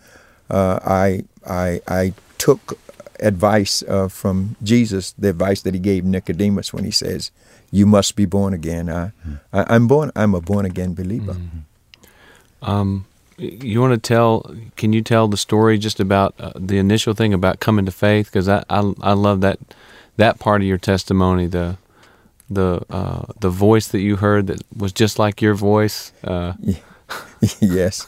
[0.51, 2.79] uh, I, I, I took
[3.19, 7.33] advice from Jesus, the advice that he gave Nicodemus when he says,
[7.71, 8.89] you must be born again.
[8.89, 9.13] I,
[9.53, 10.11] I am born.
[10.17, 11.35] I'm a born again believer.
[11.35, 12.71] Mm-hmm.
[12.71, 13.07] Um,
[13.39, 14.55] you want to tell?
[14.77, 18.27] Can you tell the story just about uh, the initial thing about coming to faith?
[18.27, 19.59] Because I, I I love that
[20.17, 21.47] that part of your testimony.
[21.47, 21.79] The
[22.51, 26.13] the uh, the voice that you heard that was just like your voice.
[26.23, 26.55] Uh.
[27.61, 28.07] yes.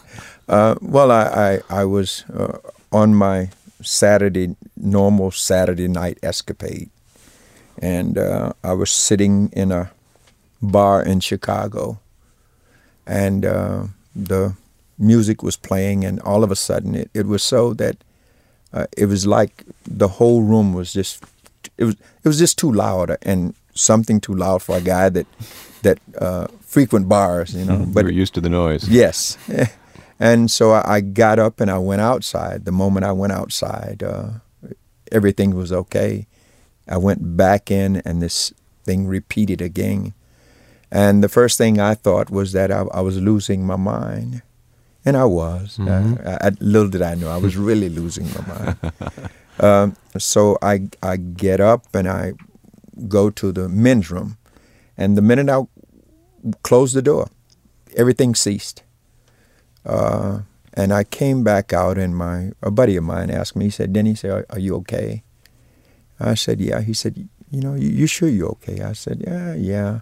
[0.49, 2.59] Uh, well, I I, I was uh,
[2.91, 3.51] on my
[3.81, 6.91] Saturday normal Saturday night escapade
[7.83, 9.91] and uh, I was sitting in a
[10.63, 11.99] bar in Chicago,
[13.07, 14.55] and uh, the
[14.99, 17.97] music was playing, and all of a sudden it, it was so that
[18.73, 21.25] uh, it was like the whole room was just
[21.77, 25.27] it was it was just too loud and something too loud for a guy that
[25.83, 27.79] that uh, frequent bars, you know.
[27.79, 27.93] Hmm.
[27.95, 28.89] but you were used to the noise.
[28.89, 29.37] Yes.
[30.21, 32.65] And so I, I, got up and I went outside.
[32.65, 34.29] The moment I went outside, uh,
[35.11, 36.29] everything was okay.
[36.89, 38.53] I went back in and this
[38.85, 40.15] thing repeated again.
[40.91, 44.43] And the first thing I thought was that I, I was losing my mind.
[45.05, 45.79] And I was.
[45.79, 46.27] Mm-hmm.
[46.27, 48.93] I, I, little did I know, I was really losing my mind.
[49.61, 52.35] um, so I, I get up and I
[53.09, 54.37] go to the men's room.
[54.97, 55.63] And the minute I
[56.63, 57.31] closed the door,
[57.97, 58.83] everything ceased.
[59.85, 60.41] Uh,
[60.75, 63.67] and I came back out, and my a buddy of mine asked me.
[63.67, 65.23] He said, "Denny, say, are, are you okay?"
[66.21, 66.81] I said, yeah.
[66.81, 68.83] He said, you know, you, you sure you're okay?
[68.83, 70.01] I said, yeah, yeah.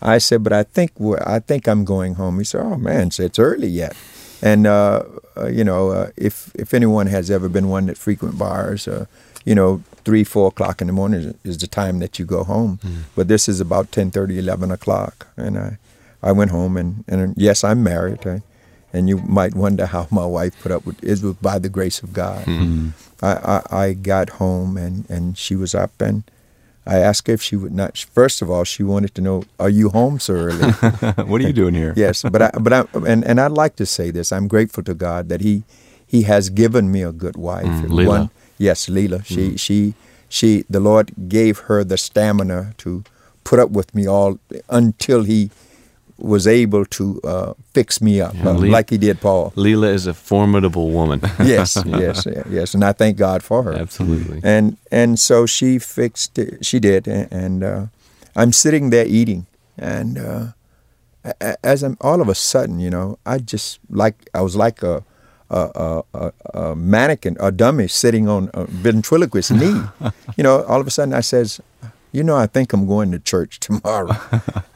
[0.00, 0.92] I said, but I think
[1.24, 2.38] I think I'm going home.
[2.38, 3.96] He said, oh man, so it's early yet.
[4.42, 5.04] And uh,
[5.36, 9.06] uh, you know, uh, if if anyone has ever been one that frequent bars, uh,
[9.44, 12.42] you know, three, four o'clock in the morning is, is the time that you go
[12.42, 12.80] home.
[12.82, 13.02] Mm.
[13.14, 15.78] But this is about 10, 30, 11 o'clock, and I
[16.22, 18.26] I went home and and yes, I'm married.
[18.26, 18.42] I,
[18.92, 21.22] and you might wonder how my wife put up with it.
[21.22, 22.44] Was by the grace of God.
[22.44, 22.90] Mm-hmm.
[23.24, 26.24] I, I, I got home and, and she was up and
[26.84, 27.96] I asked her if she would not.
[27.96, 30.72] First of all, she wanted to know, "Are you home so early?"
[31.30, 31.94] what are you doing here?
[31.96, 34.32] yes, but I, but I, and and I'd like to say this.
[34.32, 35.62] I'm grateful to God that He
[36.06, 37.66] He has given me a good wife.
[37.66, 38.06] Mm, Leela.
[38.06, 39.24] One, yes, Leela.
[39.24, 39.94] She she
[40.28, 40.64] she.
[40.68, 43.04] The Lord gave her the stamina to
[43.44, 45.50] put up with me all until He
[46.22, 49.52] was able to uh, fix me up, Yeah, uh, Lee- like He did Paul.
[49.56, 51.20] Leela is a formidable woman.
[51.44, 53.72] yes, yes, yes, and I thank God for her.
[53.72, 54.40] Absolutely.
[54.44, 56.64] And and so she fixed it.
[56.64, 57.86] She did, and, and uh,
[58.36, 59.46] I'm sitting there eating,
[59.76, 60.46] and uh,
[61.62, 65.02] as I'm all of a sudden, you know, I just like I was like a
[65.50, 69.82] a, a, a, a mannequin, a dummy sitting on a ventriloquist knee.
[70.36, 71.60] you know, all of a sudden I says,
[72.12, 74.14] you know, I think I'm going to church tomorrow,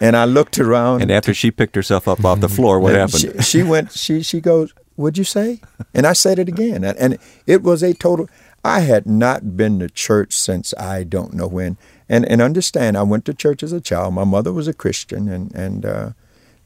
[0.00, 1.02] and I looked around.
[1.02, 3.20] And after she picked herself up off the floor, what happened?
[3.20, 3.92] She, she went.
[3.92, 4.74] She she goes.
[4.96, 5.60] What'd you say?
[5.92, 8.30] And I said it again, and, and it was a total.
[8.64, 11.76] I had not been to church since I don't know when.
[12.08, 14.14] And and understand, I went to church as a child.
[14.14, 16.10] My mother was a Christian, and and uh,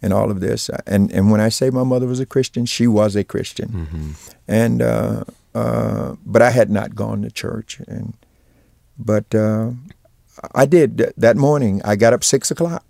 [0.01, 0.71] and all of this.
[0.87, 3.69] And and when I say my mother was a Christian, she was a Christian.
[3.69, 4.11] Mm-hmm.
[4.47, 8.15] And uh, uh, but I had not gone to church, and
[8.99, 9.71] but uh,
[10.55, 11.81] I did that morning.
[11.85, 12.85] I got up six o'clock,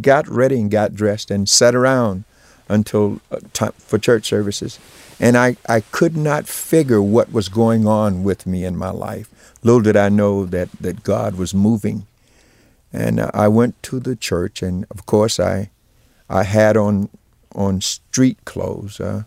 [0.00, 2.24] got ready and got dressed, and sat around
[2.68, 4.78] until uh, time for church services.
[5.20, 9.28] And I, I could not figure what was going on with me in my life.
[9.62, 12.06] Little did I know that, that God was moving.
[12.92, 15.70] And uh, I went to the church, and of course I,
[16.28, 17.08] I had on
[17.54, 19.24] on street clothes, uh,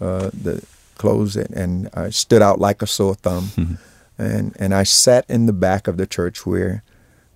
[0.00, 0.62] uh, the
[0.98, 3.78] clothes, and, and I stood out like a sore thumb.
[4.20, 6.82] And and I sat in the back of the church where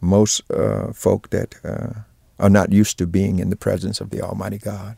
[0.01, 2.01] most uh, folk that uh,
[2.39, 4.95] are not used to being in the presence of the Almighty God.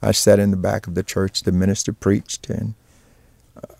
[0.00, 1.42] I sat in the back of the church.
[1.42, 2.74] The minister preached, and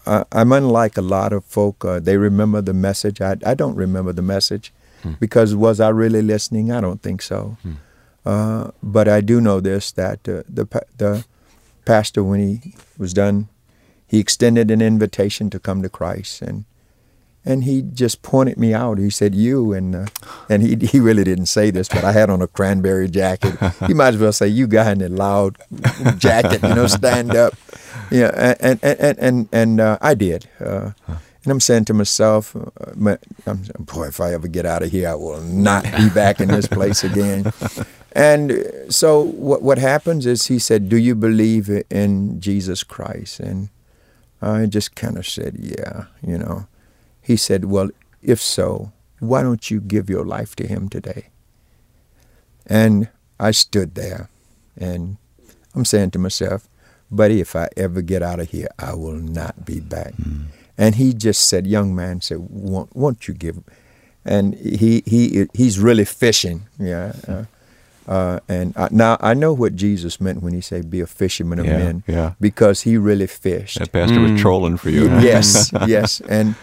[0.07, 1.85] I, I'm unlike a lot of folk.
[1.85, 3.21] Uh, they remember the message.
[3.21, 4.73] I, I don't remember the message
[5.21, 6.71] because was I really listening?
[6.73, 7.57] I don't think so.
[8.27, 10.67] Uh, but I do know this: that uh, the
[10.99, 11.25] the
[11.85, 13.49] pastor, when he was done,
[14.07, 16.65] he extended an invitation to come to Christ, and
[17.49, 18.99] and he just pointed me out.
[18.99, 20.07] He said, "You," and uh,
[20.51, 23.57] and he he really didn't say this, but I had on a cranberry jacket.
[23.87, 25.57] He might as well say, "You guy in that loud
[26.19, 27.55] jacket," you know, stand up.
[28.11, 30.49] Yeah, and and and and, and uh, I did.
[30.61, 30.93] Uh,
[31.45, 33.17] and I'm saying to myself, uh,
[33.79, 36.67] boy, if I ever get out of here, I will not be back in this
[36.67, 37.51] place again.
[38.13, 43.41] And uh, so what what happens is he said, "Do you believe in Jesus Christ?"
[43.41, 43.71] And
[44.43, 46.67] I just kind of said, "Yeah," you know.
[47.29, 47.91] He said, Well,
[48.23, 51.27] if so, why don't you give your life to him today?
[52.67, 53.09] And
[53.39, 54.29] I stood there
[54.77, 55.19] and
[55.75, 56.69] I'm saying to myself,
[57.11, 60.15] Buddy, if I ever get out of here, I will not be back.
[60.79, 63.59] And he just said, Young man, said, Won't, won't you give?
[64.25, 66.63] And he, he, he's really fishing.
[66.79, 67.13] Yeah.
[67.27, 67.45] Uh,
[68.11, 71.59] uh, and I, now I know what Jesus meant when he said, "Be a fisherman
[71.59, 72.33] of Yeah, men," yeah.
[72.41, 73.79] because he really fished.
[73.79, 75.11] That pastor was trolling for you.
[75.11, 75.21] huh?
[75.23, 76.55] yes, yes, and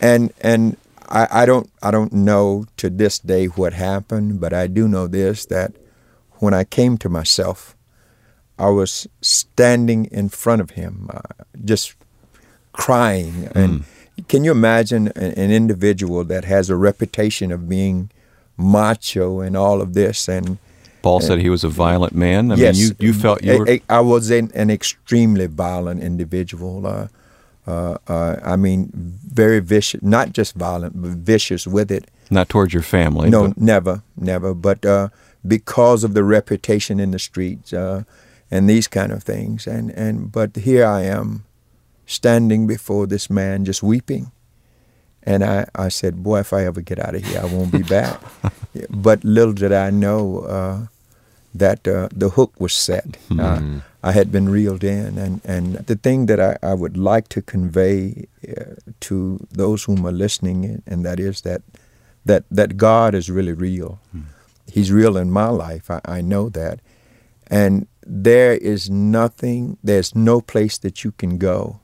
[0.00, 0.76] and and
[1.08, 5.06] I, I don't I don't know to this day what happened, but I do know
[5.06, 5.72] this that
[6.38, 7.76] when I came to myself,
[8.58, 11.94] I was standing in front of him, uh, just
[12.72, 13.48] crying.
[13.54, 13.84] And
[14.28, 18.10] can you imagine an, an individual that has a reputation of being
[18.56, 20.58] macho and all of this and
[21.02, 22.52] Paul said he was a violent man.
[22.52, 23.70] I yes, mean, you, you felt you I- were.
[23.70, 26.86] I, I was an, an extremely violent individual.
[26.86, 27.08] Uh,
[27.66, 30.02] uh, uh, I mean, very vicious.
[30.02, 32.10] Not just violent, but vicious with it.
[32.30, 33.28] not towards your family.
[33.30, 34.54] No, but- never, never.
[34.54, 35.08] But uh,
[35.46, 38.04] because of the reputation in the streets uh,
[38.50, 41.44] and these kind of things, and and but here I am,
[42.06, 44.30] standing before this man, just weeping.
[45.22, 47.82] And I, I said, boy, if I ever get out of here, I won't be
[47.82, 48.18] back.
[48.90, 50.86] but little did I know uh,
[51.54, 53.16] that uh, the hook was set.
[53.30, 53.60] Uh,
[54.02, 55.18] I had been reeled in.
[55.18, 60.06] And, and the thing that I, I would like to convey uh, to those whom
[60.06, 61.62] are listening, and that is that,
[62.24, 63.98] that, that God is really real.
[64.72, 65.90] He's real in my life.
[65.90, 66.80] I, I know that.
[67.48, 71.80] And there is nothing, there's no place that you can go.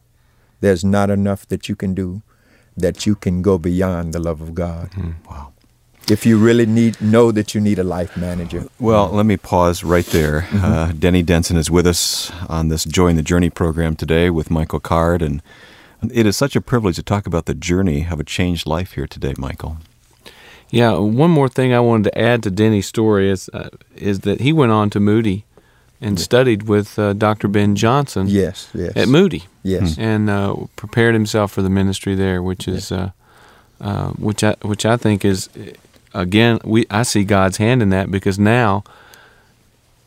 [0.60, 2.22] There's not enough that you can do
[2.76, 4.90] that you can go beyond the love of God.
[5.28, 5.52] Wow.
[6.08, 8.68] If you really need know that you need a life manager.
[8.78, 10.42] Well, let me pause right there.
[10.42, 10.64] Mm-hmm.
[10.64, 14.50] Uh, Denny Denson is with us on this Joy in the Journey program today with
[14.50, 15.42] Michael Card, and
[16.12, 19.06] it is such a privilege to talk about the journey of a changed life here
[19.06, 19.78] today, Michael.
[20.70, 24.40] Yeah, one more thing I wanted to add to Denny's story is uh, is that
[24.40, 25.44] he went on to Moody
[26.00, 27.48] and studied with uh, Dr.
[27.48, 28.26] Ben Johnson.
[28.28, 28.92] Yes, yes.
[28.96, 29.44] At Moody.
[29.62, 29.96] Yes.
[29.98, 33.10] And uh, prepared himself for the ministry there, which is, uh,
[33.80, 35.48] uh, which I which I think is,
[36.20, 38.84] again, we I see God's hand in that because now.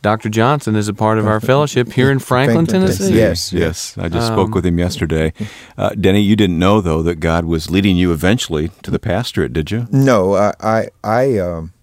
[0.02, 0.30] Dr.
[0.30, 3.18] Johnson is a part of our fellowship here in Franklin, Tennessee.
[3.18, 3.98] Yes, yes.
[3.98, 5.34] I just um, spoke with him yesterday.
[5.78, 9.52] Uh, Denny, you didn't know though that God was leading you eventually to the pastorate,
[9.52, 9.88] did you?
[9.92, 11.74] No, I, I, I, um,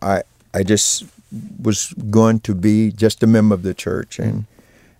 [0.00, 0.22] I,
[0.54, 1.04] I just
[1.60, 4.46] was going to be just a member of the church, and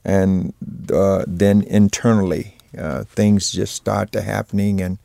[0.04, 0.54] and
[0.92, 4.98] uh, then internally uh, things just started happening, and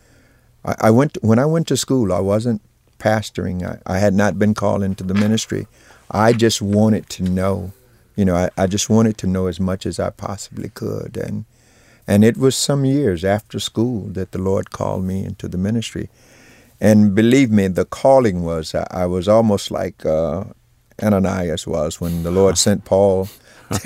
[0.64, 2.14] I, I, went when I went to school.
[2.14, 2.62] I wasn't
[3.00, 3.64] pastoring.
[3.64, 5.68] I, I, had not been called into the ministry.
[6.12, 7.74] I just wanted to know,
[8.16, 11.46] you know, I, I just wanted to know as much as I possibly could, and
[12.08, 16.10] and it was some years after school that the Lord called me into the ministry.
[16.80, 20.44] And believe me, the calling was, I, was almost like uh,
[21.02, 23.30] Ananias was when the Lord sent Paul.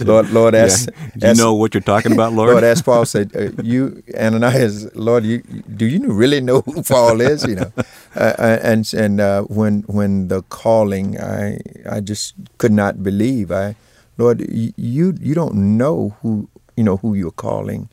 [0.00, 1.28] Lord, Lord asked, yeah.
[1.30, 2.50] You know what you're talking about, Lord?
[2.50, 5.38] Lord asked Paul, said, uh, "You, Ananias, Lord, you,
[5.76, 7.44] do you really know who Paul is?
[7.44, 7.72] You know?"
[8.16, 13.52] Uh, uh, and and uh, when when the calling, I I just could not believe.
[13.52, 13.76] I,
[14.16, 16.48] Lord, you you don't know who
[16.78, 17.90] you know who you're calling,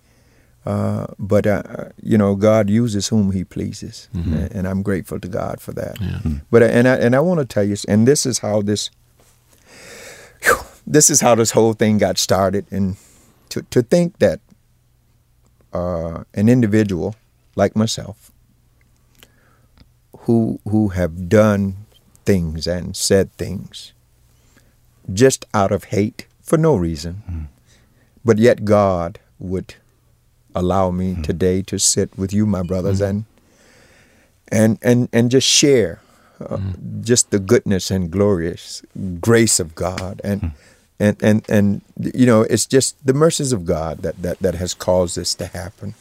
[0.66, 4.34] uh, but uh, you know, God uses whom He pleases, mm-hmm.
[4.34, 6.00] and, and, I'm grateful to God for that.
[6.00, 6.20] Yeah.
[6.50, 8.90] But and I, and I want to tell you, and this is how this
[10.42, 10.56] whew,
[10.86, 12.98] this is how this whole thing got started, and
[13.50, 14.40] to to think that
[15.74, 17.16] uh, an individual
[17.56, 18.32] like myself,
[20.20, 21.76] who who have done
[22.26, 23.94] things and said things
[25.12, 27.48] just out of hate for no reason, mm.
[28.24, 29.76] but yet God would
[30.56, 31.22] allow me mm-hmm.
[31.22, 33.24] today to sit with you, my brothers, mm-hmm.
[34.52, 36.02] and and and and just share
[36.40, 36.60] uh,
[37.02, 38.82] just the goodness and glorious
[39.22, 40.52] grace of God and.
[41.00, 44.74] And, and and you know it's just the mercies of God that, that, that has
[44.74, 45.96] caused this to happen,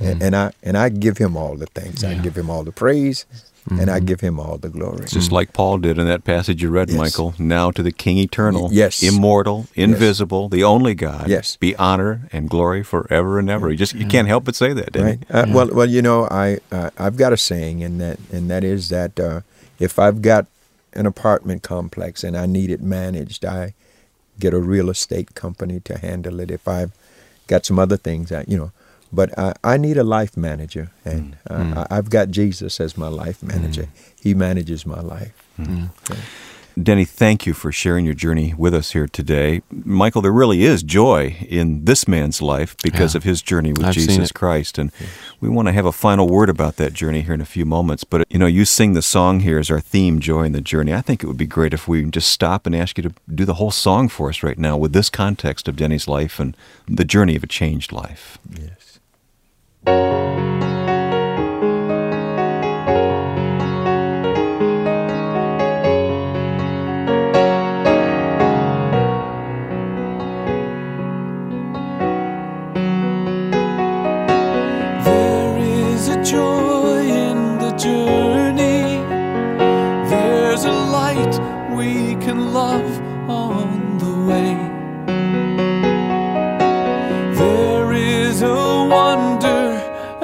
[0.00, 0.22] and, hmm.
[0.24, 2.02] and I and I give Him all the thanks.
[2.02, 2.10] Yeah.
[2.10, 3.26] I give Him all the praise,
[3.68, 3.80] Mm-hmm.
[3.80, 4.06] and I mm-hmm.
[4.06, 5.00] give him all the glory.
[5.00, 5.34] Just mm-hmm.
[5.34, 6.96] like Paul did in that passage you read, yes.
[6.96, 7.34] Michael.
[7.38, 10.50] Now to the King eternal, yes, immortal, invisible, yes.
[10.52, 11.28] the only God.
[11.28, 13.70] Yes, be honor and glory forever and ever.
[13.70, 15.18] You just you can't help but say that, right?
[15.30, 15.54] Uh, yeah.
[15.54, 18.88] Well, well, you know, I uh, I've got a saying, and that and that is
[18.88, 19.42] that uh,
[19.78, 20.46] if I've got
[20.94, 23.74] an apartment complex and I need it managed, I
[24.38, 26.50] get a real estate company to handle it.
[26.50, 26.92] If I've
[27.46, 28.72] got some other things, I, you know,
[29.12, 31.76] but I, I need a life manager, and mm.
[31.76, 33.84] uh, I, have got Jesus as my life manager.
[33.84, 34.12] Mm.
[34.20, 35.32] He manages my life.
[35.58, 35.90] Mm.
[36.80, 39.62] Denny, thank you for sharing your journey with us here today.
[39.70, 43.18] Michael, there really is joy in this man's life because yeah.
[43.18, 44.78] of his journey with I've Jesus Christ.
[44.78, 44.92] And
[45.40, 48.04] we want to have a final word about that journey here in a few moments.
[48.04, 50.94] But, you know, you sing the song here as our theme, Joy in the Journey.
[50.94, 53.44] I think it would be great if we just stop and ask you to do
[53.44, 56.56] the whole song for us right now with this context of Denny's life and
[56.86, 58.38] the journey of a changed life.
[58.56, 60.47] Yes.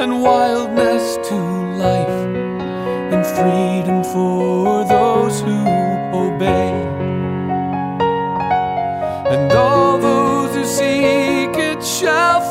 [0.04, 1.34] and wildness to
[1.78, 2.20] life,
[3.12, 5.58] and freedom for those who
[6.12, 6.72] obey.
[9.32, 12.43] And all those who seek it shall.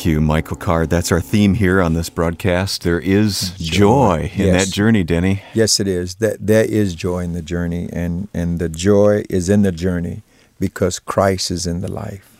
[0.00, 0.88] Thank you, Michael Card.
[0.88, 2.84] That's our theme here on this broadcast.
[2.84, 4.64] There is joy, in Yes.
[4.64, 5.42] that journey, Denny.
[5.52, 6.14] Yes, it is.
[6.16, 10.22] That there is joy in the journey, and and the joy is in the journey
[10.58, 12.34] because Christ is in the life.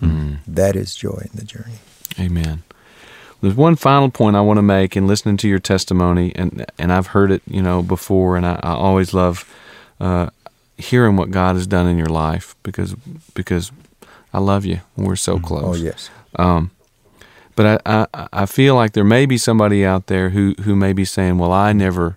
[0.49, 1.81] That is joy in the journey.
[2.19, 2.63] Amen.
[3.43, 6.91] There's one final point I want to make in listening to your testimony, and and
[6.91, 9.45] I've heard it, you know, before, and I, I always love
[10.01, 10.31] uh,
[10.79, 12.95] hearing what God has done in your life because
[13.35, 13.71] because
[14.33, 14.81] I love you.
[14.97, 15.65] We're so close.
[15.67, 16.09] Oh yes.
[16.37, 16.71] Um,
[17.57, 20.93] but I, I I feel like there may be somebody out there who who may
[20.93, 22.17] be saying, "Well, I never,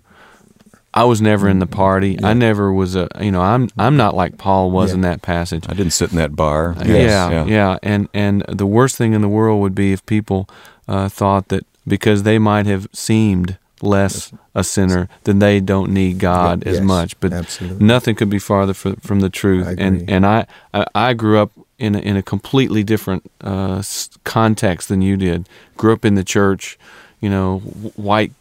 [0.93, 2.17] I was never in the party.
[2.23, 4.95] I never was a, you know, I'm I'm not like Paul was Yeah.
[4.95, 5.65] in that passage.
[5.67, 6.75] I didn't sit in that bar.
[6.85, 10.47] Yeah, yeah, and and the worst thing in the world would be if people
[10.87, 16.19] uh, thought that because they might have seemed less a sinner, then they don't need
[16.19, 17.19] God Yeah, as much.
[17.19, 17.85] But absolutely.
[17.85, 19.75] nothing could be farther fr- from the truth.
[19.77, 23.81] And and I I, I grew up in a, in a completely different uh,
[24.23, 25.47] context than you did.
[25.77, 26.77] Grew up in the church,
[27.19, 27.59] you know,
[27.95, 28.31] white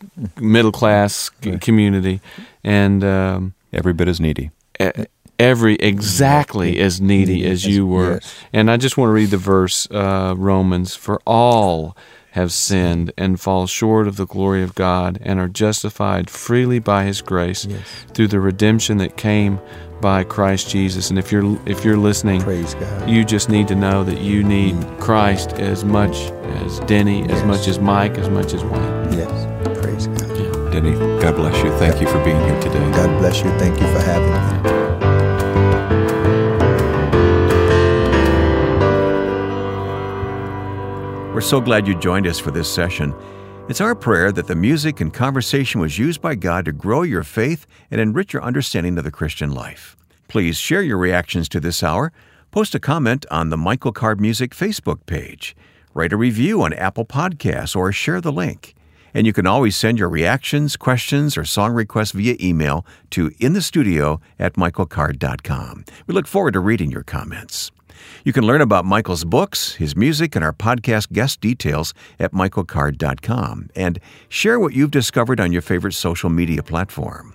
[0.40, 2.20] middle class c- community,
[2.64, 3.02] and.
[3.04, 4.50] Um, Every bit as needy.
[4.78, 5.06] e-
[5.38, 8.12] every exactly as needy as you were.
[8.20, 8.34] Yes.
[8.52, 11.96] And I just want to read the verse, uh, Romans, for all
[12.32, 17.04] have sinned and fall short of the glory of God and are justified freely by
[17.04, 17.66] his grace
[18.14, 19.60] through the redemption that came
[20.00, 21.10] by Christ Jesus.
[21.10, 23.08] And if you're if you're listening, Praise God.
[23.08, 26.16] you just need to know that you need Christ as much
[26.64, 29.12] as Denny, as much as Mike, as much as Wayne.
[29.12, 29.78] Yes.
[29.80, 30.72] Praise God.
[30.72, 31.70] Denny, God bless you.
[31.78, 32.90] Thank you for being here today.
[32.92, 33.50] God bless you.
[33.58, 34.81] Thank you for having me.
[41.32, 43.14] We're so glad you joined us for this session.
[43.66, 47.22] It's our prayer that the music and conversation was used by God to grow your
[47.22, 49.96] faith and enrich your understanding of the Christian life.
[50.28, 52.12] Please share your reactions to this hour.
[52.50, 55.56] Post a comment on the Michael Card Music Facebook page.
[55.94, 58.74] Write a review on Apple Podcasts or share the link.
[59.14, 64.20] And you can always send your reactions, questions, or song requests via email to inthestudio
[64.38, 65.86] at michaelcard.com.
[66.06, 67.70] We look forward to reading your comments.
[68.24, 73.70] You can learn about Michael's books, his music, and our podcast guest details at michaelcard.com
[73.74, 77.34] and share what you've discovered on your favorite social media platform.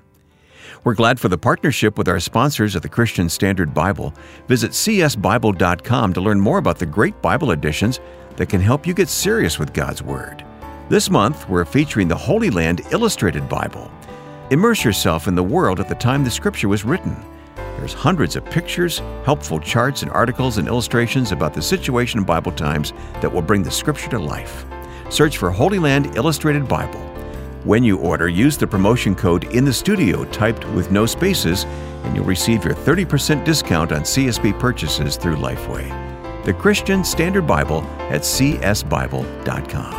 [0.84, 4.14] We're glad for the partnership with our sponsors at the Christian Standard Bible.
[4.48, 8.00] Visit csbible.com to learn more about the great Bible editions
[8.38, 10.46] that can help you get serious with God's Word.
[10.90, 13.92] This month, we're featuring the Holy Land Illustrated Bible.
[14.52, 17.18] Immerse yourself in the world at the time the scripture was written.
[17.78, 22.52] There's hundreds of pictures, helpful charts, and articles and illustrations about the situation in Bible
[22.52, 24.66] times that will bring the scripture to life.
[25.10, 27.00] Search for Holy Land Illustrated Bible.
[27.64, 31.66] When you order, use the promotion code in the studio typed with no spaces,
[32.04, 35.88] and you'll receive your 30% discount on CSB purchases through Lifeway.
[36.46, 39.94] The Christian Standard Bible at csbible.com.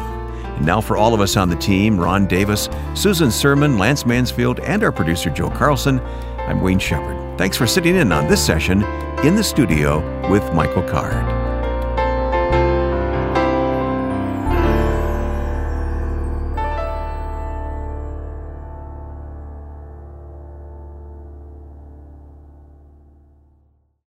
[0.57, 4.61] And now, for all of us on the team Ron Davis, Susan Sermon, Lance Mansfield,
[4.61, 6.01] and our producer Joe Carlson,
[6.49, 7.17] I'm Wayne Shepherd.
[7.39, 8.82] Thanks for sitting in on this session
[9.22, 11.47] in the studio with Michael Card.